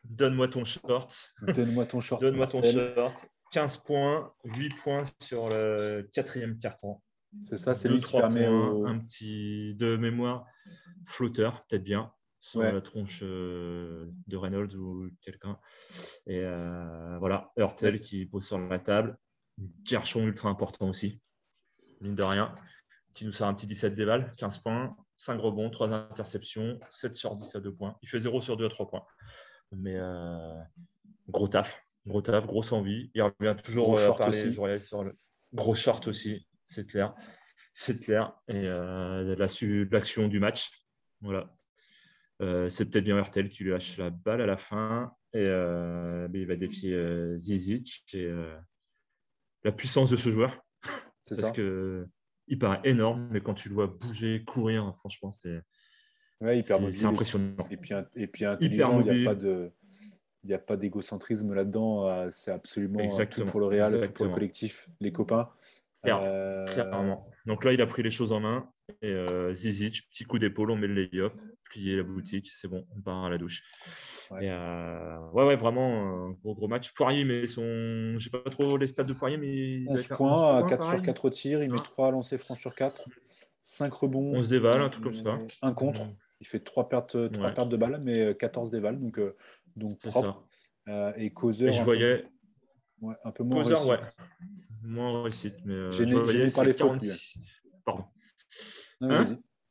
[0.03, 1.33] donne-moi ton short.
[1.41, 2.21] Donne-moi ton short.
[2.21, 3.25] donne-moi ton short.
[3.51, 7.01] 15 points, 8 points sur le quatrième carton.
[7.41, 10.45] C'est ça, c'est lui qui permet un petit de mémoire
[11.05, 15.57] flotteur, peut-être bien, sur la tronche euh, de Reynolds ou quelqu'un.
[16.27, 19.17] Et euh, voilà, Hurtel qui pose sur la table.
[19.83, 21.21] Gershon ultra important aussi,
[22.01, 22.53] mine de rien,
[23.13, 27.35] qui nous sort un petit 17 déval, 15 points, 5 rebonds, 3 interceptions, 7 sur
[27.35, 27.97] 10 à 2 points.
[28.01, 29.05] Il fait 0 sur 2 à 3 points.
[29.71, 30.57] Mais euh,
[31.29, 33.11] gros taf, gros taf, grosse envie.
[33.13, 35.13] Il revient toujours à parler, je sur le
[35.53, 37.13] gros short aussi c'est clair.
[37.73, 38.33] C'est clair.
[38.47, 40.69] Et euh, l'action du match,
[41.21, 41.53] voilà.
[42.41, 45.13] Euh, c'est peut-être bien Hertel qui lui lâche la balle à la fin.
[45.33, 48.03] Et euh, il va défier euh, Zizic.
[48.13, 48.29] Et,
[49.63, 50.59] la puissance de ce joueur.
[51.23, 52.07] C'est Parce que
[52.47, 55.61] il paraît énorme, mais quand tu le vois bouger, courir, franchement, c'est
[56.61, 57.67] c'est impressionnant.
[57.69, 59.71] Et puis, et puis intelligent, il n'y a pas de.
[60.43, 62.29] Il n'y a pas d'égocentrisme là-dedans.
[62.31, 65.49] C'est absolument tout pour le Real, tout pour le collectif, les copains.
[66.07, 67.27] Euh, clairement.
[67.45, 68.69] Donc là, il a pris les choses en main.
[69.01, 71.33] Et euh, Zizic, petit coup d'épaule, on met le lay-up,
[71.69, 73.63] plier la boutique, c'est bon, on part à la douche.
[74.31, 76.93] Ouais, euh, ouais, vraiment, un gros, gros match.
[76.93, 78.17] Poirier, mais son.
[78.17, 79.85] Je sais pas trop les stats de Poirier, mais.
[79.87, 83.09] 11 points, à 4 sur 4 tirs, il met 3 lancers francs sur 4,
[83.61, 84.35] 5 rebonds.
[84.35, 85.37] 11 déval, un truc comme ça.
[85.61, 86.01] Un contre.
[86.39, 89.19] Il fait 3 pertes, 3 pertes de balles, mais 14 déval, donc,
[89.75, 90.43] donc propre.
[91.17, 91.69] et causeur.
[91.69, 92.25] Et je voyais.
[93.01, 93.63] Ouais, un peu moins.
[93.63, 93.99] Causeur, ouais.
[94.83, 95.55] Moins réussite.
[95.65, 96.13] Mais euh, gêné,
[96.53, 97.03] par les fautes.
[97.83, 98.05] Pardon.
[99.01, 99.25] Hein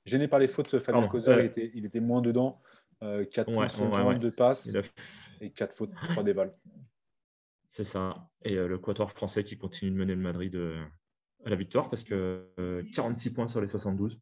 [0.05, 2.61] gêné par les fautes, Fabien Causeur, il, était, il, était, moins dedans.
[3.01, 4.73] 4 points sur de passe
[5.41, 6.55] et 4 fautes, 3 déval.
[7.69, 8.27] C'est ça.
[8.45, 10.85] Et euh, le quator français qui continue de mener le Madrid euh,
[11.47, 12.53] à la victoire parce que
[12.93, 14.21] 46 points sur les 72.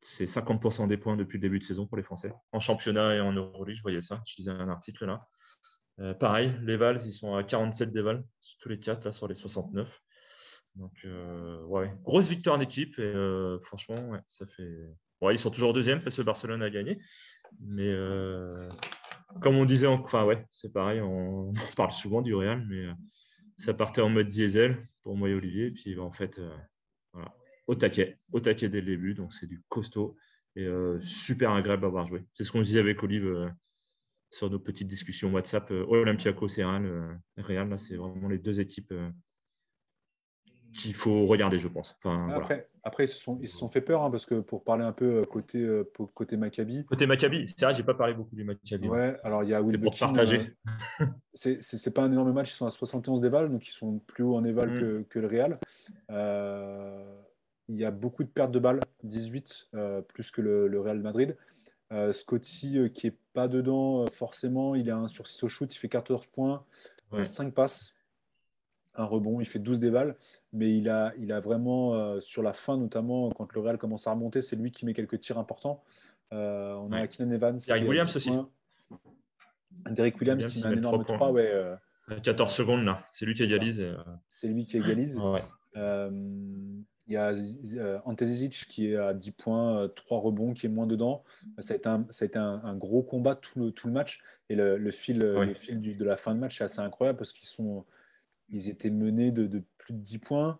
[0.00, 2.32] c'est 50% des points depuis le début de saison pour les Français.
[2.52, 4.22] En championnat et en Euroleague, je voyais ça.
[4.26, 5.28] Je lisais un article là.
[6.00, 8.24] Euh, pareil, les Vals, ils sont à 47 des Vals,
[8.60, 10.00] tous les quatre là, sur les 69.
[10.74, 12.98] Donc, euh, ouais, grosse victoire d'équipe.
[12.98, 14.76] Et euh, franchement, ça fait.
[15.20, 16.98] Ouais, ils sont toujours deuxième parce que Barcelone a gagné.
[17.60, 17.94] Mais
[19.40, 21.52] comme on disait, enfin, ouais, c'est pareil, on...
[21.76, 22.88] parle souvent du Real, mais
[23.56, 25.70] ça partait en mode diesel pour moi et Olivier.
[25.70, 26.40] Puis en fait,
[27.68, 29.14] au taquet, au taquet dès le début.
[29.14, 30.16] Donc, c'est du costaud
[30.56, 30.68] et
[31.00, 32.26] super agréable à avoir joué.
[32.34, 33.54] C'est ce qu'on disait avec Olive
[34.34, 35.70] sur nos petites discussions WhatsApp.
[35.70, 39.08] Euh, Olympiakos et Real, euh, Real là, c'est vraiment les deux équipes euh,
[40.76, 41.96] qu'il faut regarder, je pense.
[41.98, 44.64] Enfin, après, après, ils se sont, ils se sont fait peur, hein, parce que pour
[44.64, 45.64] parler un peu côté,
[46.14, 46.84] côté Maccabi.
[46.84, 48.88] Côté Maccabi, c'est vrai, j'ai pas parlé beaucoup du Maccabi.
[48.88, 50.40] Ouais, alors il y a Will pour partager.
[51.34, 54.34] c'est pas un énorme match, ils sont à 71 d'éval, donc ils sont plus haut
[54.34, 54.80] en éval mm.
[54.80, 55.60] que, que, le Real.
[57.68, 59.70] il y a beaucoup de pertes de balles, 18,
[60.08, 61.36] plus que le, le Real Madrid.
[61.92, 65.48] Euh, Scotty, euh, qui est pas dedans euh, forcément, il est un sur 6 au
[65.48, 66.64] shoot, il fait 14 points,
[67.22, 67.94] 5 passes,
[68.94, 70.16] un rebond, il fait 12 dévals,
[70.52, 74.12] mais il a, il a vraiment, sur la fin notamment, quand le Real commence à
[74.12, 75.84] remonter, c'est lui qui met quelques tirs importants.
[76.32, 77.58] on a Keenan Evans.
[77.66, 78.30] Derek Williams aussi.
[79.90, 81.76] Derek Williams, qui met un énorme 3, ouais.
[82.22, 83.86] 14 secondes là, c'est lui qui égalise.
[84.28, 85.20] C'est lui qui égalise.
[87.06, 87.32] Il y a
[87.76, 88.24] euh, Ante
[88.68, 91.22] qui est à 10 points, 3 euh, rebonds, qui est moins dedans.
[91.58, 94.22] Ça a été un, ça a été un, gros combat tout le, tout le match.
[94.48, 97.32] Et le, fil, le fil du, de la fin de match est assez incroyable parce
[97.32, 97.84] qu'ils sont,
[98.48, 100.58] ils étaient menés de, de, plus de 10 points.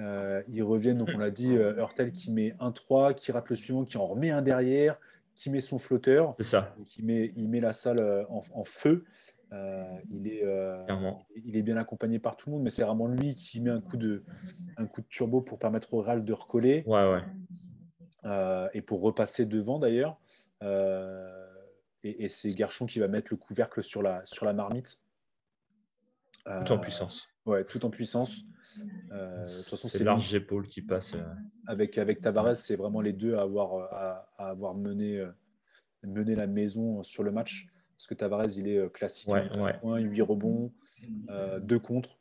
[0.00, 3.56] Euh, ils reviennent, donc on l'a dit, Hurtel qui met un 3, qui rate le
[3.56, 4.98] suivant, qui en remet un derrière,
[5.34, 6.34] qui met son flotteur.
[6.38, 6.76] C'est ça.
[6.86, 9.04] Qui met, il met la salle en, en feu.
[9.52, 10.84] Euh, il, est, euh,
[11.34, 13.80] il est bien accompagné par tout le monde, mais c'est vraiment lui qui met un
[13.80, 14.22] coup de,
[14.76, 16.84] un coup de turbo pour permettre au Real de recoller.
[16.86, 17.22] Ouais, ouais.
[18.24, 20.18] Euh, et pour repasser devant d'ailleurs.
[22.02, 24.98] et, c'est Garchon qui va mettre le couvercle sur la, sur la marmite.
[26.44, 27.28] Tout en puissance.
[27.44, 28.44] Ouais, tout en puissance.
[29.44, 31.14] c'est large épaule qui passe.
[31.66, 35.26] Avec, avec Tavares, c'est vraiment les deux à avoir, à, à avoir mené,
[36.02, 37.68] mené la maison sur le match.
[37.98, 39.28] Parce que Tavares, il est euh, classique.
[39.28, 40.72] Ouais, 8 rebonds,
[41.28, 42.20] 2 euh, contre.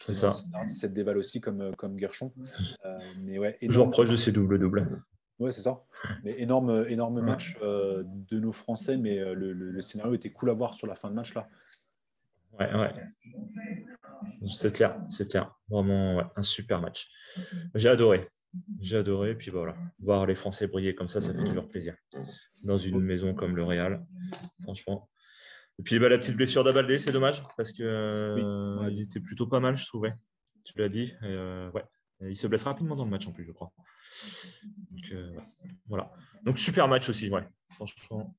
[0.00, 0.30] C'est ça.
[0.66, 2.32] 17 déval aussi, comme, euh, comme Gershon.
[3.20, 5.00] mais ouais, Toujours proche de ses doubles-doubles.
[5.38, 5.84] Ouais, c'est ça.
[6.24, 10.88] Mais énorme, énorme match de nos Français, mais le, scénario était cool à voir sur
[10.88, 11.46] la fin de match là.
[12.58, 12.94] Ouais, ouais.
[14.48, 15.54] C'est clair, c'est clair.
[15.68, 17.10] Vraiment un super match.
[17.74, 18.26] J'ai adoré.
[18.80, 19.36] J'ai adoré.
[19.36, 21.96] Puis voilà, voir les Français briller comme ça, ça fait toujours plaisir.
[22.64, 24.04] Dans une maison comme le Real,
[24.62, 25.08] franchement.
[25.78, 29.46] Et puis bah, la petite blessure d'Abaldé, c'est dommage parce que euh, il était plutôt
[29.46, 30.14] pas mal, je trouvais.
[30.64, 31.12] Tu l'as dit.
[31.22, 31.84] Euh, ouais.
[32.22, 33.72] il se blesse rapidement dans le match en plus, je crois.
[34.90, 35.36] Donc, euh,
[35.86, 36.10] voilà.
[36.44, 37.46] Donc super match aussi, ouais.
[37.68, 38.34] Franchement,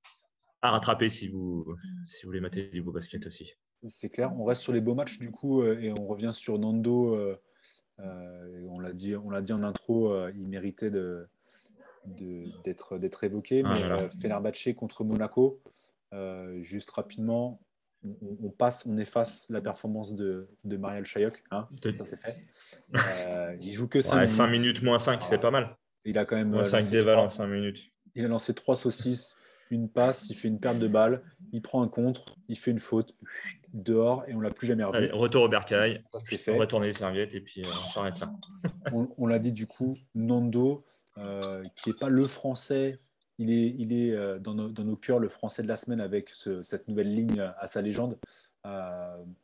[0.61, 3.51] à rattraper si vous, si vous voulez mater du beau basket aussi.
[3.87, 4.33] C'est clair.
[4.35, 7.39] On reste sur les beaux matchs du coup et on revient sur Nando euh,
[7.99, 11.27] on l'a dit, on l'a dit en intro, euh, il méritait de,
[12.63, 13.63] d'être, d'être évoqué.
[13.65, 15.61] Ah, mais euh, Fenerbahce contre Monaco,
[16.61, 17.61] juste rapidement,
[18.21, 21.43] on, passe, on efface la performance de, de Mariel Chayok.
[21.51, 22.45] Hein, ça c'est fait.
[23.61, 25.75] il joue que 5 5 minutes moins 5, c'est pas mal.
[26.05, 26.49] Il a quand même.
[26.49, 27.91] Moins 5 déval en 5 minutes.
[28.15, 29.37] Il a lancé 3 saucisses,
[29.71, 32.79] une passe, il fait une perte de balle, il prend un contre, il fait une
[32.79, 33.15] faute,
[33.73, 35.11] dehors et on l'a plus jamais revu.
[35.13, 36.03] retour au bercail,
[36.47, 38.31] on va tourner les serviettes et puis euh, on s'arrête là.
[39.17, 40.85] on, l'a dit du coup, Nando,
[41.17, 42.99] euh, qui n'est pas le français,
[43.37, 46.01] il est, il est euh, dans, nos, dans, nos, cœurs le français de la semaine
[46.01, 48.17] avec cette nouvelle ligne à sa légende.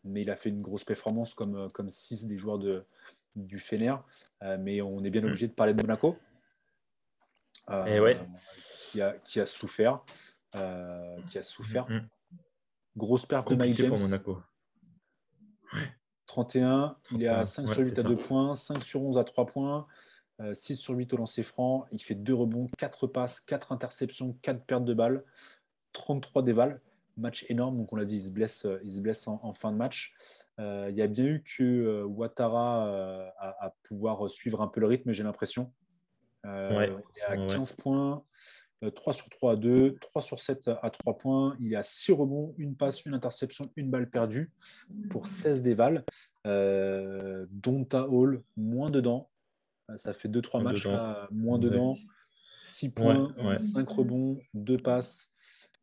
[0.03, 2.85] mais il a fait une grosse performance comme, comme six des joueurs de,
[3.35, 3.95] du Fener.
[4.59, 5.25] mais on est bien mm.
[5.25, 6.17] obligé de parler de Monaco.
[7.87, 8.17] et ouais.
[8.93, 10.03] Qui, a, qui a souffert.
[10.51, 11.89] qui a souffert.
[11.89, 12.07] Mm, mm.
[12.95, 13.97] Grosse perte de Mike James.
[16.27, 19.45] 31, il est à 5 sur 8 à 2 points, 5 sur 11 à 3
[19.45, 19.87] points,
[20.53, 21.85] 6 euh, sur 8 au lancer franc.
[21.91, 25.23] Il fait 2 rebonds, 4 passes, 4 interceptions, 4 pertes de balles,
[25.93, 26.81] 33 dévals.
[27.15, 29.77] Match énorme, donc on l'a dit, il se blesse, il se blesse en, fin de
[29.77, 30.15] match.
[30.59, 34.87] Euh, il y a bien eu que euh, Ouattara à, pouvoir suivre un peu le
[34.87, 35.71] rythme, j'ai l'impression.
[36.43, 38.23] il est à 15 points,
[38.95, 41.55] 3 euh, sur 3 à 2, 3 sur 7 à 3 points.
[41.59, 44.51] Il a 6 rebonds, une passe, une interception, une balle perdue
[45.09, 46.03] pour 16 dévals.
[46.47, 49.29] Euh, Donta Hall, moins dedans.
[49.89, 51.95] Euh, ça fait 2-3 matchs là, moins dedans.
[52.61, 55.33] 6 points, 5 rebonds, 2 passes,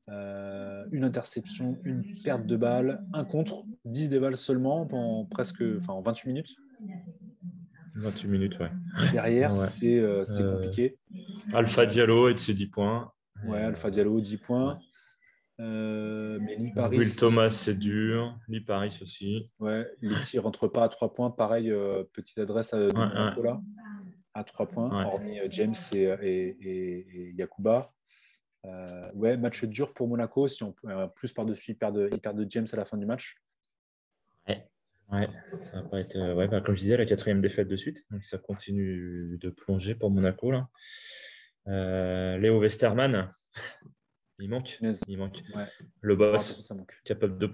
[0.08, 6.00] une interception, une perte de balle, un contre, 10 dévals seulement en presque enfin, en
[6.00, 6.56] 28 minutes.
[7.94, 8.70] 28 minutes, ouais.
[9.12, 10.02] Derrière, c'est
[10.42, 10.96] compliqué.
[11.52, 13.12] Alpha Diallo et de ses 10 points.
[13.46, 14.80] Ouais, Alpha Diallo, 10 points.
[15.60, 16.96] Euh, mais Paris.
[16.96, 18.38] Will Thomas, c'est dur.
[18.48, 19.46] Lee Paris aussi.
[19.58, 21.30] Ouais, les tirs rentrent pas à 3 points.
[21.30, 23.50] Pareil, euh, petite adresse à, ouais,
[24.34, 26.06] à 3 points, hormis euh, James et,
[26.62, 27.92] et, Yakuba.
[29.14, 30.48] ouais, match dur pour Monaco.
[30.48, 30.74] Si on
[31.14, 32.08] plus par-dessus, il perd, de,
[32.44, 33.36] de James à la fin du match.
[35.12, 36.34] Ouais, ouais ça va pas être.
[36.34, 38.04] Ouais, bah, comme je disais, la quatrième défaite de suite.
[38.10, 40.50] Donc ça continue de plonger pour Monaco.
[40.50, 40.68] Là.
[42.38, 43.28] Léo Westerman,
[44.40, 44.78] il manque.
[45.06, 45.42] Il manque.
[46.00, 46.62] Le boss,
[47.04, 47.50] capable de,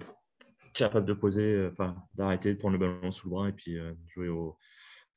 [0.73, 3.77] capable de poser, euh, enfin, d'arrêter, de prendre le ballon sous le bras et puis
[3.77, 4.57] euh, jouer au.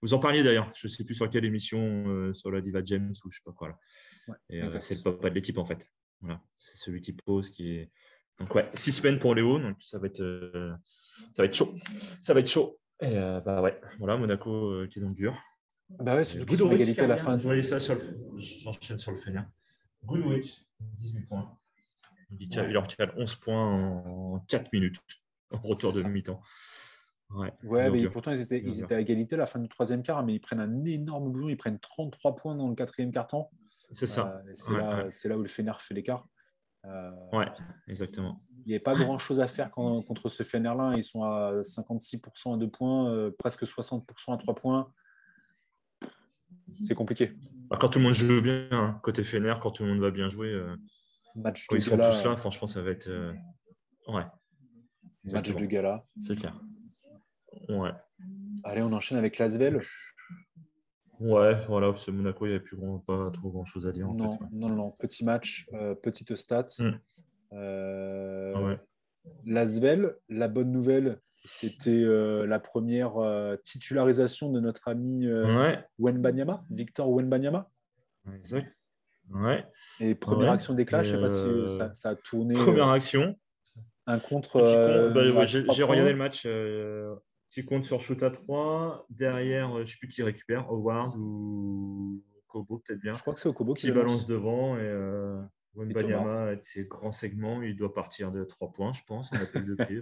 [0.03, 2.81] Vous en parliez d'ailleurs, je ne sais plus sur quelle émission, euh, sur la Diva
[2.83, 3.69] James ou je sais pas quoi.
[3.69, 4.81] Là.
[4.81, 5.87] c'est le papa de l'équipe en fait.
[6.21, 6.43] Voilà.
[6.57, 7.91] C'est celui qui pose, qui est.
[8.39, 10.23] Donc ouais, six semaines pour Léo, donc ça va être,
[11.33, 11.75] ça va être chaud.
[12.21, 12.79] Ça va être chaud.
[13.01, 15.37] Et bah ouais, voilà, Monaco qui est donc dur.
[15.99, 17.39] Bah ouais, c'est égalité à la fin.
[17.39, 18.01] Je ça sur le...
[18.37, 19.43] J'enchaîne sur le Fener.
[20.05, 21.59] Goodwich, 18 points.
[22.39, 24.97] Il leur cale 11 points en 4 minutes
[25.51, 26.41] en retour de mi-temps.
[27.31, 30.03] Ouais, ouais mais pourtant ils étaient, ils étaient à égalité à la fin du troisième
[30.03, 33.51] quart, mais ils prennent un énorme boulot, ils prennent 33 points dans le quatrième quart-temps.
[33.93, 34.43] C'est ça.
[34.47, 36.27] Euh, c'est là, là, où le Fener fait l'écart.
[36.87, 37.47] Euh, ouais,
[37.89, 38.39] exactement.
[38.65, 40.95] Il n'y avait pas grand chose à faire contre ce Fener-là.
[40.97, 44.93] Ils sont à 56% à 2 points, euh, presque 60% à 3 points.
[46.87, 47.33] C'est compliqué.
[47.69, 50.11] Bah, quand tout le monde joue bien, hein, côté Fener, quand tout le monde va
[50.11, 50.57] bien jouer,
[51.35, 53.09] Match Quand ils sont tous là, franchement, ça va être.
[53.09, 53.33] Euh,
[54.09, 54.25] ouais.
[55.33, 56.03] Match de gala.
[56.27, 56.55] C'est clair.
[57.69, 57.93] Ouais.
[58.65, 59.81] Allez, on enchaîne avec Lasvel.
[61.21, 64.09] Ouais, voilà, c'est Monaco, il n'y avait plus grand, pas trop grand chose à dire.
[64.09, 66.67] non, non, non, petit match, euh, petite stats.
[66.79, 66.91] Mm.
[67.53, 68.75] Euh, ah ouais.
[69.45, 73.13] Lasvel, la bonne nouvelle, c'était la première
[73.65, 75.85] titularisation de notre ami ouais.
[75.99, 77.71] Wenbanyama, Victor Wenbanyama.
[78.35, 78.75] Exact.
[79.33, 79.65] Ouais.
[80.01, 82.55] Et première action des clashs, je ne sais pas si euh, ça, a tourné.
[82.55, 83.37] Première euh, action.
[84.07, 84.57] Un contre.
[84.57, 86.47] Euh, bah, j'ai regardé le match.
[87.51, 89.07] Petit compte sur shoot à 3.
[89.11, 93.15] Derrière, je ne sais plus qui récupère, Howard ou Kobo, peut-être bien.
[93.15, 94.77] Je crois que c'est au Kobo qui, balance devant.
[94.77, 95.41] Et euh,
[95.75, 99.67] Wembanyama, avec ses grands segments, il doit partir de 3 points, je pense, en appel
[99.67, 100.01] de pied.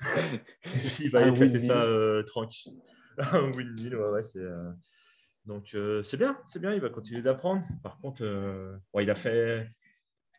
[1.00, 1.84] il va éclater ça
[2.26, 2.80] tranquille.
[3.18, 4.44] Un ouais, ouais c'est.
[5.46, 7.62] Donc euh, c'est bien, c'est bien, il va continuer d'apprendre.
[7.82, 9.68] Par contre, euh, il a fait,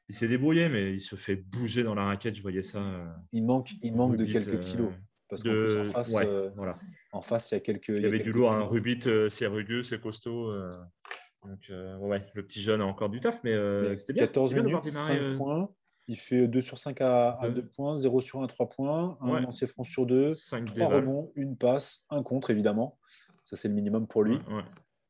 [0.10, 2.36] il s'est débrouillé, mais il se fait bouger dans la raquette.
[2.36, 2.80] Je voyais ça.
[2.80, 4.92] Euh, il manque, il manque de quelques kilos.
[5.30, 5.86] Parce de...
[5.88, 6.12] en face,
[6.56, 6.76] voilà.
[7.12, 7.90] en face, il y a quelques.
[7.90, 8.52] Il y, avait du lourd.
[8.52, 8.66] Un hein.
[8.66, 10.54] Rubit, c'est rugueux, c'est costaud.
[11.44, 11.72] donc
[12.02, 14.26] ouais, le petit jeune a encore du taf, mais c'était bien.
[14.26, 15.70] 14 minutes, 5 points.
[16.10, 19.42] Il fait 2 sur 5 à, 2 points, 0 sur 1 à 3 points, un
[19.42, 22.98] lancé franc sur 2, 3 rebonds, une passe, un contre évidemment.
[23.44, 24.40] Ça, c'est le minimum pour lui.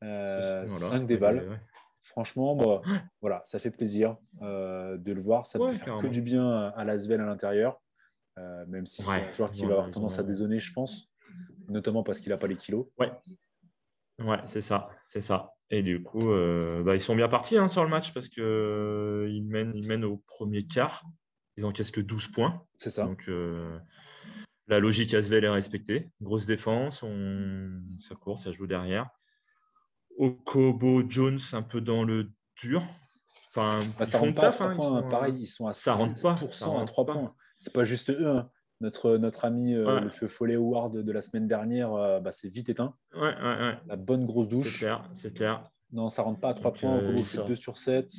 [0.01, 1.59] 5 euh, dévals.
[2.01, 2.81] Franchement, bah,
[3.21, 5.45] voilà, ça fait plaisir euh, de le voir.
[5.45, 7.79] Ça ne fait que du bien à Lasvel à l'intérieur,
[8.37, 11.11] euh, même si c'est un joueur qui va avoir tendance à dézonner, je pense,
[11.67, 12.87] notamment parce qu'il n'a pas les kilos.
[12.99, 13.11] Ouais,
[14.19, 15.53] ouais c'est ça, c'est ça.
[15.69, 16.27] Et du coup,
[16.85, 20.05] bah, ils sont bien partis hein, sur le match parce qu'ils ils mènent, ils mènent
[20.05, 21.03] au premier quart.
[21.57, 22.63] Ils encaissent que 12 points.
[22.75, 23.05] C'est ça.
[23.05, 23.29] Donc,
[24.67, 26.09] la logique Asvel est respectée.
[26.21, 27.81] Grosse défense, on...
[27.97, 29.09] ça court, ça joue derrière.
[30.17, 32.31] Okobo Jones un peu dans le
[32.61, 32.83] dur.
[33.49, 36.85] Enfin, bah, ça rentre pas hein, ils pareil, ils sont à ça rentre pas, à
[36.85, 37.35] 3 points.
[37.59, 38.27] C'est pas juste eux.
[38.27, 38.49] Hein.
[38.79, 42.47] Notre, notre ami euh, le feu follet Howard de la semaine dernière, euh, bah, c'est
[42.47, 42.95] vite éteint.
[43.15, 44.73] Ouais, ouais, La bonne grosse douche.
[44.73, 45.63] C'est clair, c'est clair.
[45.91, 46.97] Non, ça rentre pas à 3 points.
[46.97, 48.11] Euh, Okobo fait 2 sur 7.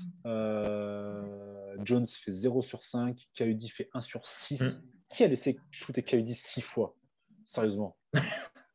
[1.84, 3.28] Jones fait 0 sur 5.
[3.36, 4.60] KUD fait 1 sur 6.
[4.60, 4.82] Mm.
[5.14, 6.96] Qui a laissé shooter KUD 6 fois?
[7.44, 7.96] Sérieusement.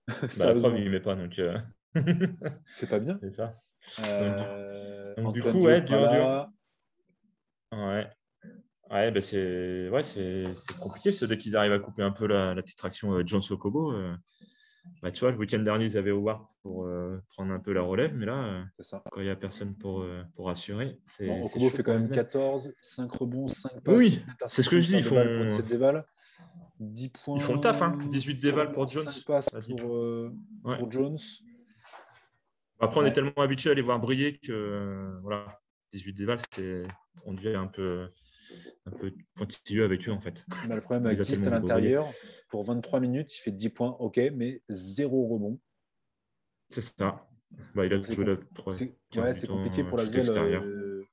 [0.08, 0.76] bah, Sérieusement.
[0.76, 1.40] il met pas, donc
[2.66, 3.20] c'est pas bien.
[3.22, 3.56] C'est ça.
[4.00, 6.50] Euh, donc, du coup, ouais, dur, dur.
[7.72, 8.10] Ouais.
[8.94, 11.12] Ouais, bah c'est ouais, c'est compliqué.
[11.12, 13.92] C'est dès qu'ils arrivent à couper un peu la, la petite traction euh, John Sokobo.
[13.92, 14.14] Euh,
[15.02, 17.82] bah, tu vois, le week-end dernier, ils avaient Howard pour euh, prendre un peu la
[17.82, 19.02] relève, mais là, ça.
[19.12, 21.26] quand il n'y a personne pour, pour assurer, c'est.
[21.26, 23.98] Bon, fait quand même 14, 5 rebonds, 5 passes.
[23.98, 24.98] Oui, c'est ce que je dis.
[24.98, 25.16] Ils font...
[26.80, 27.38] 10 points.
[27.38, 27.98] Ils font le taf, hein.
[28.10, 29.10] 18 dévals pour Jones.
[29.10, 30.30] 5 passes pour,
[30.64, 31.18] pour Jones.
[32.80, 35.62] Après, on est tellement habitué à les voir briller que voilà,
[35.94, 36.38] 18 déval,
[37.26, 38.10] on devient un peu,
[38.86, 40.46] un peu pointilleux avec eux en fait.
[40.70, 42.08] le problème avec à l'intérieur,
[42.50, 45.60] pour 23 minutes, il fait 10 points, ok, mais zéro rebond.
[46.70, 47.18] C'est ça.
[47.76, 48.74] Bah, il a joué la 3.
[48.74, 51.04] C'est compliqué pour la euh,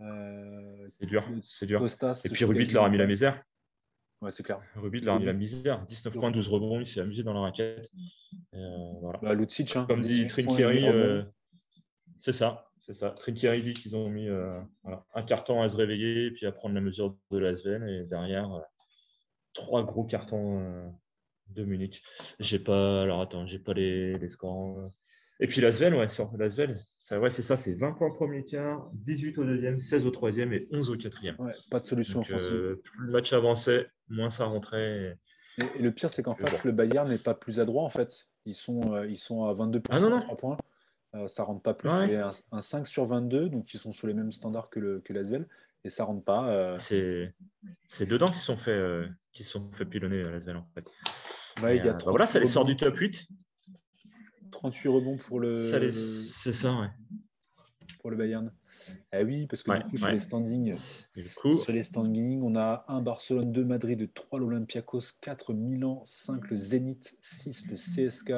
[0.00, 1.84] euh, c'est dur, c'est dur.
[2.24, 3.42] Et puis Rubit leur a mis la misère.
[4.20, 4.60] Ouais, c'est clair.
[4.76, 5.84] Rubit leur a mis la misère.
[5.86, 7.90] 19 points, 12 rebonds, il s'est amusé dans la raquette.
[8.54, 8.58] Euh,
[9.00, 9.18] voilà.
[9.22, 11.24] Bah, hein, Comme dit Trinkerry, euh,
[12.18, 12.71] c'est ça.
[12.82, 13.10] C'est ça.
[13.10, 17.38] Tricky qu'ils ont mis un carton à se réveiller, puis à prendre la mesure de
[17.38, 18.60] la Sven, et derrière,
[19.54, 20.92] trois gros cartons
[21.48, 22.02] de Munich.
[22.40, 24.82] J'ai pas, alors attends, j'ai pas les, les scores.
[25.40, 28.44] Et puis Lasvel, ouais, sur Lasvel, ça, ouais, c'est ça, c'est 20 points au premier
[28.44, 31.34] quart, 18 au deuxième, 16 au troisième et 11 au quatrième.
[31.40, 32.52] Ouais, pas de solution offensive.
[32.52, 35.18] Euh, plus le match avançait, moins ça rentrait.
[35.58, 38.28] Et, le pire, c'est qu'en face, le Bayern n'est pas plus adroit en fait.
[38.46, 40.56] Ils sont, euh, ils sont à 22 ah, non, 3 points.
[41.14, 41.90] Euh, ça rentre pas plus.
[41.90, 42.16] C'est
[42.52, 45.46] un, 5 sur 22, donc ils sont sous les mêmes standards que, le, que Lasvel.
[45.84, 46.76] Et ça rentre pas.
[46.78, 47.34] C'est
[48.06, 50.90] dedans qu'ils sont fait, qui sont fait pilonner Lasvel en fait.
[51.62, 53.28] Ouais, il y a bah voilà, ça les sort du top 8.
[54.50, 55.56] 38 rebonds pour le.
[55.56, 56.88] C'est ça, ouais.
[58.00, 58.52] Pour le Bayern.
[59.12, 63.00] Eh oui, parce que du coup, sur les standings, sur les standings, on a 1
[63.02, 68.32] Barcelone, 2 Madrid, 3 l'Olympiakos, 4 Milan, 5 le Zénith, 6 le CSK,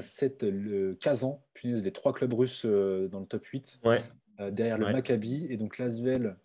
[0.00, 3.80] 7 euh, le Kazan, puis les trois clubs russes euh, dans le top 8.
[3.84, 4.00] Ouais.
[4.40, 5.46] Euh, derrière le Maccabi.
[5.50, 6.36] Et donc Lasvel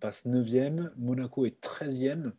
[0.00, 2.32] passe 9e, Monaco est 13e.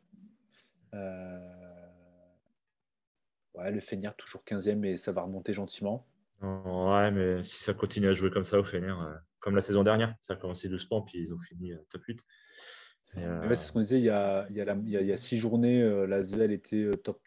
[3.54, 6.08] Ouais, le Fener toujours 15e, mais ça va remonter gentiment.
[6.42, 9.84] Ouais, mais si ça continue à jouer comme ça au Fener, euh, comme la saison
[9.84, 12.26] dernière, ça a commencé doucement, puis ils ont fini euh, top 8.
[13.18, 15.38] Euh, c'est ce qu'on disait, il y a, il y a, il y a six
[15.38, 17.22] journées, la ZL était top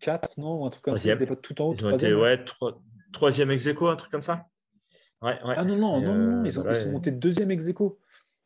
[0.00, 1.74] 4, non Un truc comme ça, pas tout en haut.
[1.74, 2.44] Ils ont été, ouais,
[3.12, 4.46] troisième ex un truc comme ça.
[5.20, 5.54] Ouais, ouais.
[5.56, 7.70] Ah non, non, non, non, ils, ont, ils sont montés deuxième ex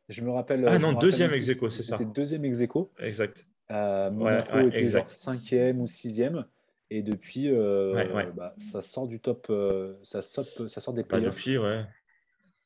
[0.08, 0.66] Je me rappelle.
[0.66, 1.98] Ah non, deuxième ex c'est ça.
[1.98, 2.62] C'était deuxième ex
[2.98, 3.46] Exact.
[3.70, 6.44] Euh, Monaco était genre cinquième ou sixième.
[6.90, 11.34] Et depuis, euh, bah, ça sort du top, euh, ça, sort, ça sort des playoffs.
[11.34, 11.84] depuis, ouais.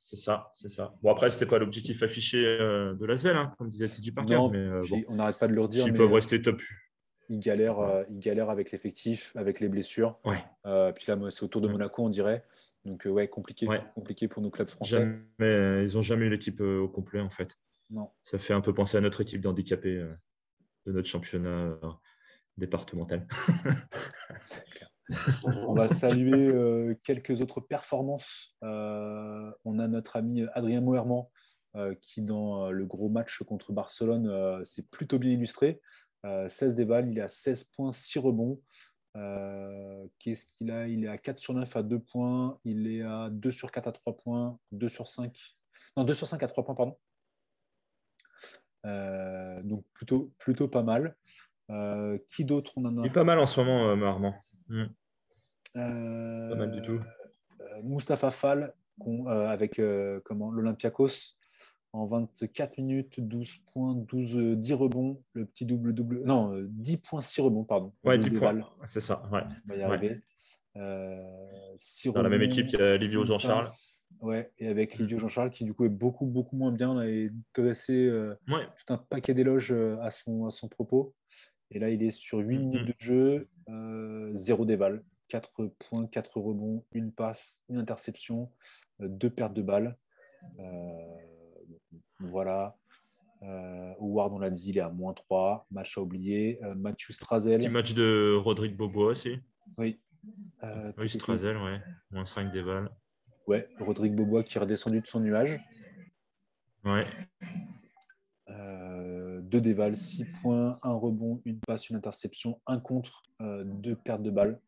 [0.00, 0.94] C'est ça, c'est ça.
[1.02, 4.48] Bon, après, ce n'était pas l'objectif affiché de la hein, comme disait Teddy Parker.
[4.52, 5.86] mais, bon, on n'arrête pas de leur dire.
[5.86, 6.60] Ils peuvent rester top.
[7.28, 10.18] Ils galèrent, ils galèrent avec l'effectif, avec les blessures.
[10.24, 10.38] Ouais.
[10.92, 12.44] puis là, c'est autour de Monaco, on dirait.
[12.84, 15.18] Donc, ouais, compliqué, compliqué pour nos clubs français.
[15.40, 17.58] Ils n'ont jamais eu l'équipe au complet, en fait.
[17.90, 18.10] Non.
[18.22, 20.04] Ça fait un peu penser à notre équipe d'handicapés
[20.86, 21.76] de notre championnat euh,
[22.56, 23.26] départemental.
[25.44, 28.56] on va saluer euh, quelques autres performances.
[28.62, 31.24] Euh, on a notre ami Adrien Moerman
[32.00, 35.82] qui, dans le gros match contre Barcelone, s'est plutôt bien illustré.
[36.48, 38.60] 16 des balles, il est à 16 points, 6 rebonds.
[40.18, 40.86] Qu'est-ce qu'il a?
[40.88, 42.58] Il est à 4 sur 9 à 2 points.
[42.64, 44.58] Il est à 2 sur 4 à 3 points.
[44.72, 45.38] 2 sur 5.
[45.96, 46.96] Non, 2 sur 5 à 3 points, pardon.
[48.86, 51.16] Euh, donc plutôt, plutôt pas mal.
[51.68, 54.34] Euh, qui d'autre on en a Il est pas mal en ce moment, euh, Marmont.
[54.68, 54.86] Hmm.
[55.74, 57.00] pas mal du tout.
[57.82, 58.74] Mustapha Fall
[59.28, 59.80] avec
[60.24, 61.35] comment l'Olympiakos
[61.96, 66.22] en 24 minutes, 12 points, 12, 10 rebonds, le petit double double.
[66.24, 67.92] Non, 10 points, 6 rebonds, pardon.
[68.04, 68.60] Ouais, 10 points.
[68.84, 69.22] C'est ça.
[69.32, 69.42] Ouais.
[69.64, 70.20] On va y arriver.
[70.74, 73.66] Dans la même équipe, il y a Livio Jean-Charles.
[74.20, 76.90] Ouais, et avec Livio Jean-Charles qui du coup est beaucoup beaucoup moins bien.
[76.90, 81.14] On avait dressé euh, tout un paquet d'éloges euh, à son, à son propos.
[81.70, 86.40] Et là, il est sur 8 minutes de jeu, euh, 0 déval, 4 points, 4
[86.40, 88.50] rebonds, une passe, une interception,
[89.00, 89.96] 2 euh, pertes de balles.
[92.20, 92.76] Voilà.
[94.00, 95.66] Howard, on l'a dit, il est à moins 3.
[95.70, 96.58] Match à oublier.
[96.76, 97.58] Mathieu Strazel.
[97.58, 99.38] Petit match de Rodrigue Bobo aussi.
[99.78, 100.00] Oui.
[100.98, 101.80] oui, Strazel, ouais.
[102.10, 102.90] Moins 5 déval.
[103.46, 105.60] Ouais, Rodrigue Bobois qui est redescendu de son nuage.
[106.84, 107.06] Ouais.
[108.48, 113.94] Euh, deux dévals, six points, un rebond, une passe, une interception, un contre, euh, deux
[113.94, 114.60] pertes de balles.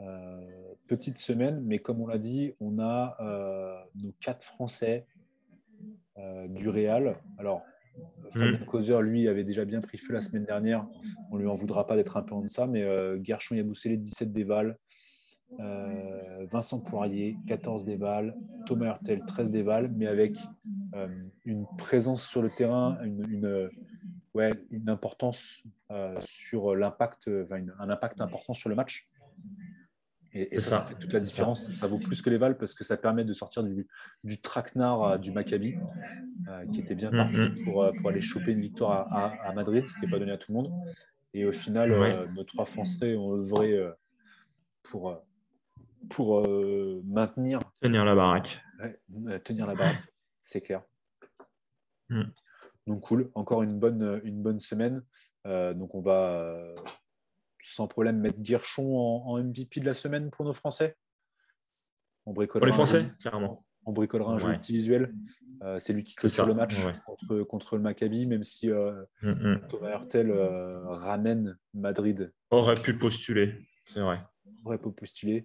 [0.00, 3.16] Euh, petite semaine, mais comme on l'a dit, on a
[4.02, 5.06] nos quatre Français
[6.48, 7.14] du Real.
[7.38, 7.62] Alors,
[8.30, 8.64] Fabien mm.
[8.66, 10.86] Causer, lui, avait déjà bien pris feu la semaine dernière.
[11.30, 12.84] On lui en voudra pas d'être un peu en deçà, mais
[13.22, 14.76] Gershon Yaboussele, 17 dévals,
[15.60, 18.34] euh, Vincent Poirier, 14 dévals,
[18.66, 20.36] Thomas Hurtel, 13 dévals, mais avec
[20.94, 21.08] euh,
[21.44, 23.70] une présence sur le terrain, une,
[24.34, 27.30] ouais, une importance euh, sur l'impact,
[27.78, 29.04] un impact important sur le match.
[30.38, 31.70] Et, ça, fait toute la différence.
[31.70, 31.86] Ça.
[31.86, 33.86] vaut plus que les Vals parce que ça permet de sortir du,
[34.22, 35.76] du traquenard du Maccabi,
[36.72, 37.64] qui était bien parti mm-hmm.
[37.64, 40.52] pour, pour, aller choper une victoire à, Madrid, ce qui n'est pas donné à tout
[40.52, 40.72] le monde.
[41.32, 43.78] Et au final, nos trois Français ont œuvré
[44.82, 45.18] pour,
[46.08, 47.60] pour euh, maintenir.
[47.80, 48.62] Tenir la baraque.
[49.44, 50.02] tenir la baraque,
[50.40, 50.82] c'est clair.
[52.08, 52.24] Hmm.
[52.86, 55.02] Donc cool, encore une bonne, une bonne semaine.
[55.46, 56.74] Euh, donc on va euh,
[57.74, 60.96] sans problème mettre Guerchon en, MVP de la semaine pour nos Français.
[62.24, 63.12] On bricolera pour les Français.
[63.88, 65.14] On bricolera un jeu visuel.
[65.78, 69.66] c'est lui qui sur le match contre, contre, le Maccabi, même si hmm, hmm.
[69.68, 72.32] Thomas Hurtel ramène Madrid.
[72.50, 73.54] Aurait pu postuler,
[73.84, 74.18] c'est vrai
[74.66, 75.44] aurait pu postuler.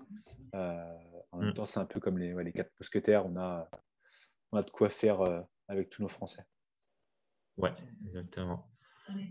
[0.56, 0.98] Euh,
[1.32, 1.54] en même mm.
[1.54, 3.26] temps, c'est un peu comme les, les quatre mousquetaires.
[3.26, 3.70] On a,
[4.52, 5.20] on a de quoi faire
[5.68, 6.44] avec tous nos Français.
[7.58, 7.74] Ouais,
[8.06, 8.68] exactement.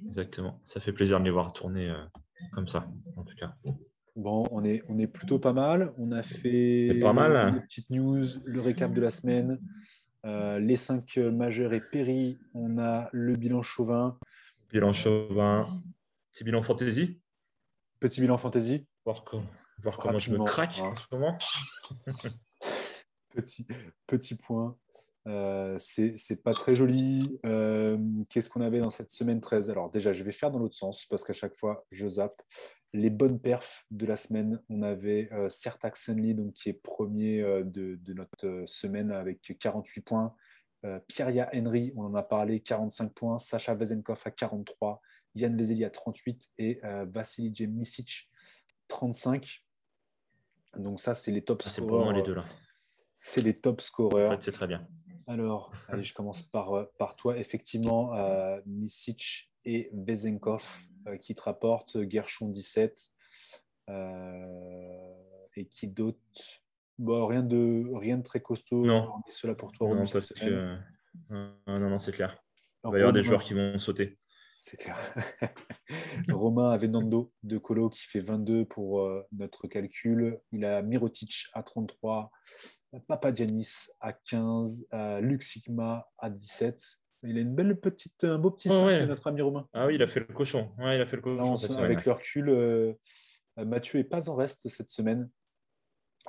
[0.06, 0.60] Exactement.
[0.64, 1.92] Ça fait plaisir de les voir tourner
[2.52, 3.54] comme ça, en tout cas.
[4.16, 5.92] Bon, on est, on est plutôt pas mal.
[5.96, 7.54] On a fait pas mal.
[7.54, 9.60] une petite news, le récap de la semaine.
[10.26, 12.38] Euh, les cinq majeurs et péri.
[12.54, 14.18] On a le bilan chauvin.
[14.70, 15.66] Bilan chauvin.
[16.32, 17.20] Petit bilan fantasy.
[18.00, 18.86] Petit bilan fantasy.
[19.04, 19.24] Voir,
[19.78, 21.38] voir comment je me craque en ce moment.
[23.30, 23.66] petit,
[24.06, 24.76] petit point.
[25.26, 27.38] Euh, c'est pas très joli.
[27.44, 27.98] Euh,
[28.28, 31.06] qu'est-ce qu'on avait dans cette semaine 13 Alors déjà, je vais faire dans l'autre sens
[31.06, 32.40] parce qu'à chaque fois, je zappe.
[32.92, 37.62] Les bonnes perfs de la semaine, on avait euh, Sertac donc, qui est premier euh,
[37.64, 40.34] de, notre semaine avec 48 points.
[41.08, 43.38] Pierre Henry, on en a parlé, 45 points.
[43.38, 45.02] Sacha Vezenkov à 43.
[45.34, 48.30] Yann Vezeli à 38 et Vassili Misic
[48.88, 49.62] 35.
[50.78, 52.44] Donc ça, c'est les top C'est pour moi les deux là.
[53.12, 54.30] C'est les top scoreurs.
[54.30, 54.88] En fait, c'est très bien.
[55.30, 57.38] Alors, allez, je commence par, euh, par toi.
[57.38, 60.64] Effectivement, euh, Misic et Vezenkov
[61.06, 62.98] euh, qui te rapportent, Gershon 17.
[65.56, 65.86] et qui
[66.98, 68.84] bon, rien, de, rien de très costaud.
[68.84, 69.08] Non.
[69.28, 70.76] Cela pour toi, Non, parce que...
[71.28, 72.36] non, non, c'est clair.
[72.84, 74.18] Il va y avoir des joueurs qui vont sauter.
[74.52, 74.98] C'est clair.
[76.28, 80.40] Romain avait Nando de Colo qui fait 22 pour notre calcul.
[80.50, 82.32] Il a Mirotic à 33,
[83.06, 86.82] Papadianis à 15, euh, Luxigma à 17.
[87.22, 89.68] Il a une belle petite, un beau petit oh, notre ami Romain.
[89.72, 90.70] Ah oui, il a fait le cochon.
[90.78, 92.94] Ouais, il a fait le cochon avec le recul, euh,
[93.56, 95.28] Mathieu est pas en reste cette semiine.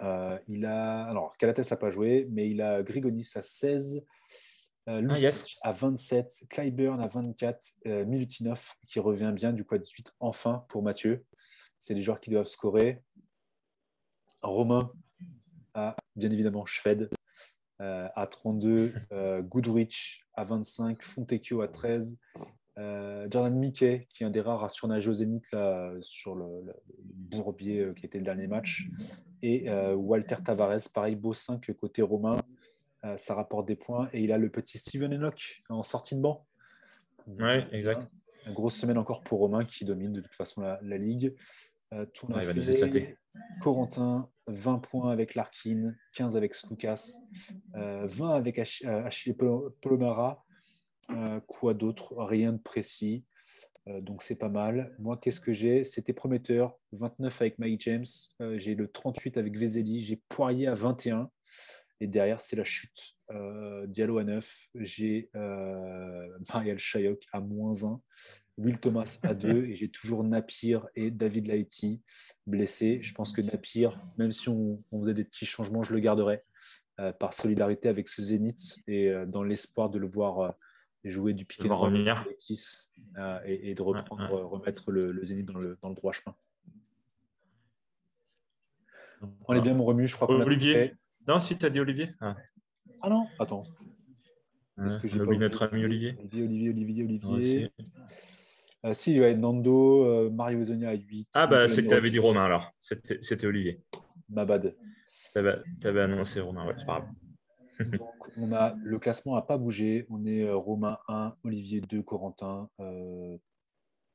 [0.02, 4.04] Euh, il a, alors Calates n'a pas joué, mais il a Grigonis à 16,
[4.90, 9.78] euh, ah, à 27, Clyburn à 24, euh, Milutinov qui revient bien du coup à
[9.78, 11.26] 18 enfin pour Mathieu.
[11.78, 13.04] C'est les joueurs qui doivent scorer.
[14.42, 14.92] Romain
[15.74, 17.10] à bien évidemment Schwed
[17.82, 22.20] euh, à 32, euh, Goodrich à 25, Fontecchio à 13,
[22.78, 26.46] euh, Jordan Mickey, qui est un des rares à surnager au Zénith là, sur le,
[27.00, 28.88] bourbier qui était le dernier match,
[29.42, 32.38] et Walter Tavares, pareil, beau 5 côté romain,
[33.16, 36.46] ça rapporte des points, et il a le petit Steven Enoch en sortie de banc.
[37.26, 38.08] Ouais, exact.
[38.48, 41.36] Une grosse semaine encore pour Romain qui domine de toute façon la, ligue.
[41.94, 43.18] Euh, il va nous éclater.
[43.62, 47.20] Corentin, 20 points avec Larkin, 15 avec Slukas,
[47.74, 49.36] 20 euh, avec euh, Achille
[49.82, 50.44] Polomara.
[51.10, 52.16] Euh, quoi d'autre?
[52.18, 53.26] Rien de précis.
[53.88, 54.96] donc c'est pas mal.
[55.00, 55.84] Moi, qu'est-ce que j'ai?
[55.84, 56.78] C'était prometteur.
[56.94, 58.06] 29 avec Mike James.
[58.56, 60.02] j'ai le 38 avec Vezeli.
[60.02, 61.30] J'ai Poirier à 21.
[62.00, 63.16] Et derrière, c'est la chute.
[63.88, 64.70] Diallo à 9.
[64.76, 65.30] J'ai
[66.54, 68.02] Mariel Chayok à moins 1.
[68.62, 72.02] Will Thomas à deux et j'ai toujours Napier et David Laïti
[72.46, 73.00] blessés.
[73.02, 76.44] Je pense que Napier, même si on, faisait des petits changements, je le garderais
[77.00, 80.52] euh, par solidarité avec ce Zénith et euh, dans l'espoir de le voir euh,
[81.04, 82.26] jouer du piqué revenir
[83.46, 85.58] et, de reprendre, remettre le, Zénith dans
[85.90, 86.36] le, droit chemin.
[89.48, 90.96] On est bien, mon Remu, je crois qu'on Olivier.
[91.28, 92.12] Non, si tu as dit Olivier.
[92.20, 92.36] Ah.
[93.02, 93.64] ah, non, attends.
[94.84, 97.72] Est-ce que j'ai notre ami Olivier Olivier, Olivier, Olivier, Olivier.
[98.84, 101.30] Euh, si, ouais, Nando, euh, Mario Zonia à 8.
[101.36, 102.74] Ah, bah, c'est que tu avais dit Romain alors.
[102.80, 103.82] C'était Olivier.
[104.30, 104.76] Ma bad.
[105.34, 107.10] Tu avais, annoncé Romain, ouais, c'est pas grave.
[108.00, 110.06] Donc, on a, le classement n'a pas bougé.
[110.10, 112.70] On est euh, Romain 1, Olivier 2, Corentin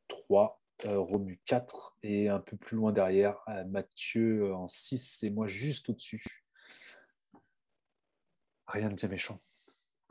[0.09, 3.37] 3, Romu 4 et un peu plus loin derrière,
[3.69, 6.45] Mathieu en 6 et moi juste au-dessus.
[8.67, 9.39] Rien de bien méchant.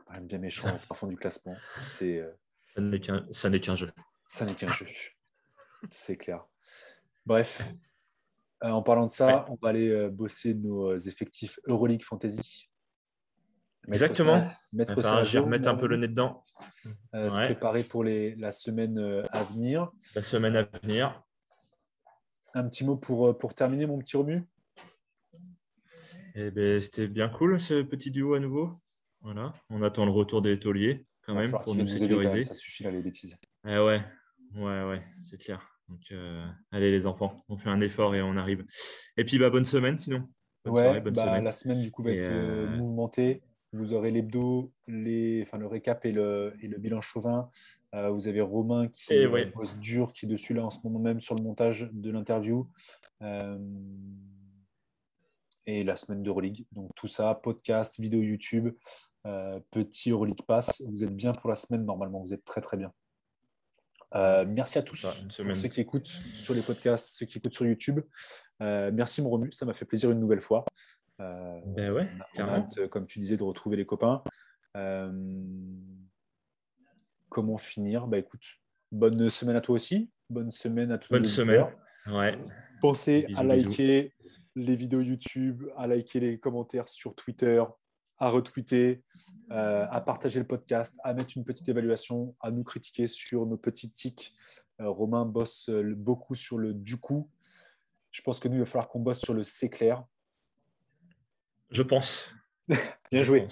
[0.08, 1.54] Rien de bien méchant au fond du classement.
[1.84, 2.22] C'est,
[3.30, 3.90] ça n'est qu'un jeu.
[4.26, 4.86] Ça n'est qu'un jeu.
[5.88, 6.44] C'est clair.
[7.24, 7.72] Bref,
[8.64, 12.70] euh, en parlant de ça, on va aller euh, bosser nos euh, effectifs Euroleague Fantasy.
[13.88, 14.42] Exactement.
[14.72, 16.42] Mettre, remettre un peu le nez dedans.
[17.12, 18.98] Se préparer pour les, la semaine
[19.30, 19.92] à venir.
[20.16, 21.22] La semaine à venir.
[22.54, 24.42] Un petit mot pour, pour terminer, mon petit Remu
[26.34, 28.80] eh ben, C'était bien cool ce petit duo à nouveau.
[29.20, 29.54] Voilà.
[29.70, 32.42] On attend le retour des tauliers quand même pour nous sécuriser.
[32.42, 33.36] ça suffit là, les bêtises.
[33.64, 34.00] Eh ouais,
[34.54, 35.76] ouais, ouais, c'est clair.
[35.88, 38.64] Donc, euh, allez les enfants, on fait un effort et on arrive.
[39.16, 40.28] Et puis, bah, bonne semaine sinon.
[40.66, 43.42] ouais, bah, la semaine du coup va être euh, euh, mouvementée.
[43.72, 45.42] Vous aurez l'hebdo, les...
[45.42, 47.50] enfin, le récap et le, et le bilan chauvin.
[47.92, 49.52] vous avez Romain qui et ouais.
[49.82, 52.70] dur, qui est dessus là en ce moment même sur le montage de l'interview.
[55.66, 56.64] et la semaine de d'Euroleague.
[56.72, 58.70] Donc tout ça, podcast, vidéo YouTube,
[59.70, 60.82] petit Euroleague Pass.
[60.88, 62.92] Vous êtes bien pour la semaine normalement, vous êtes très très bien.
[64.14, 68.00] Euh, merci à tous, ceux qui écoutent sur les podcasts, ceux qui écoutent sur YouTube.
[68.62, 70.64] Euh, merci mon Romu, ça m'a fait plaisir une nouvelle fois.
[71.18, 72.08] ben ouais,
[72.90, 74.22] comme tu disais, de retrouver les copains.
[77.28, 78.06] comment finir?
[78.06, 78.44] Bah, écoute,
[78.92, 80.10] bonne semaine à toi aussi.
[80.30, 81.66] Bonne semaine à tous Bonne semaine.
[82.08, 82.38] Ouais.
[82.80, 84.12] Pensez à liker
[84.54, 87.62] les vidéos YouTube, à liker les commentaires sur Twitter,
[88.18, 89.02] à retweeter,
[89.50, 93.56] euh, à partager le podcast, à mettre une petite évaluation, à nous critiquer sur nos
[93.56, 94.34] petits tics.
[94.80, 97.30] Euh, Romain bosse euh, beaucoup sur le du coup.
[98.10, 100.04] Je pense que nous, il va falloir qu'on bosse sur le c'est clair.
[101.70, 102.30] Je pense.
[103.10, 103.46] Bien joué.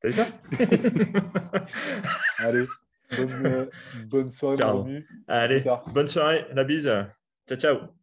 [0.00, 0.26] T'as vu ça
[2.38, 2.64] Allez,
[3.16, 3.70] bonne,
[4.06, 4.62] bonne soirée,
[5.26, 6.90] Allez, bonne soirée, la bise.
[7.48, 7.97] Ciao, ciao.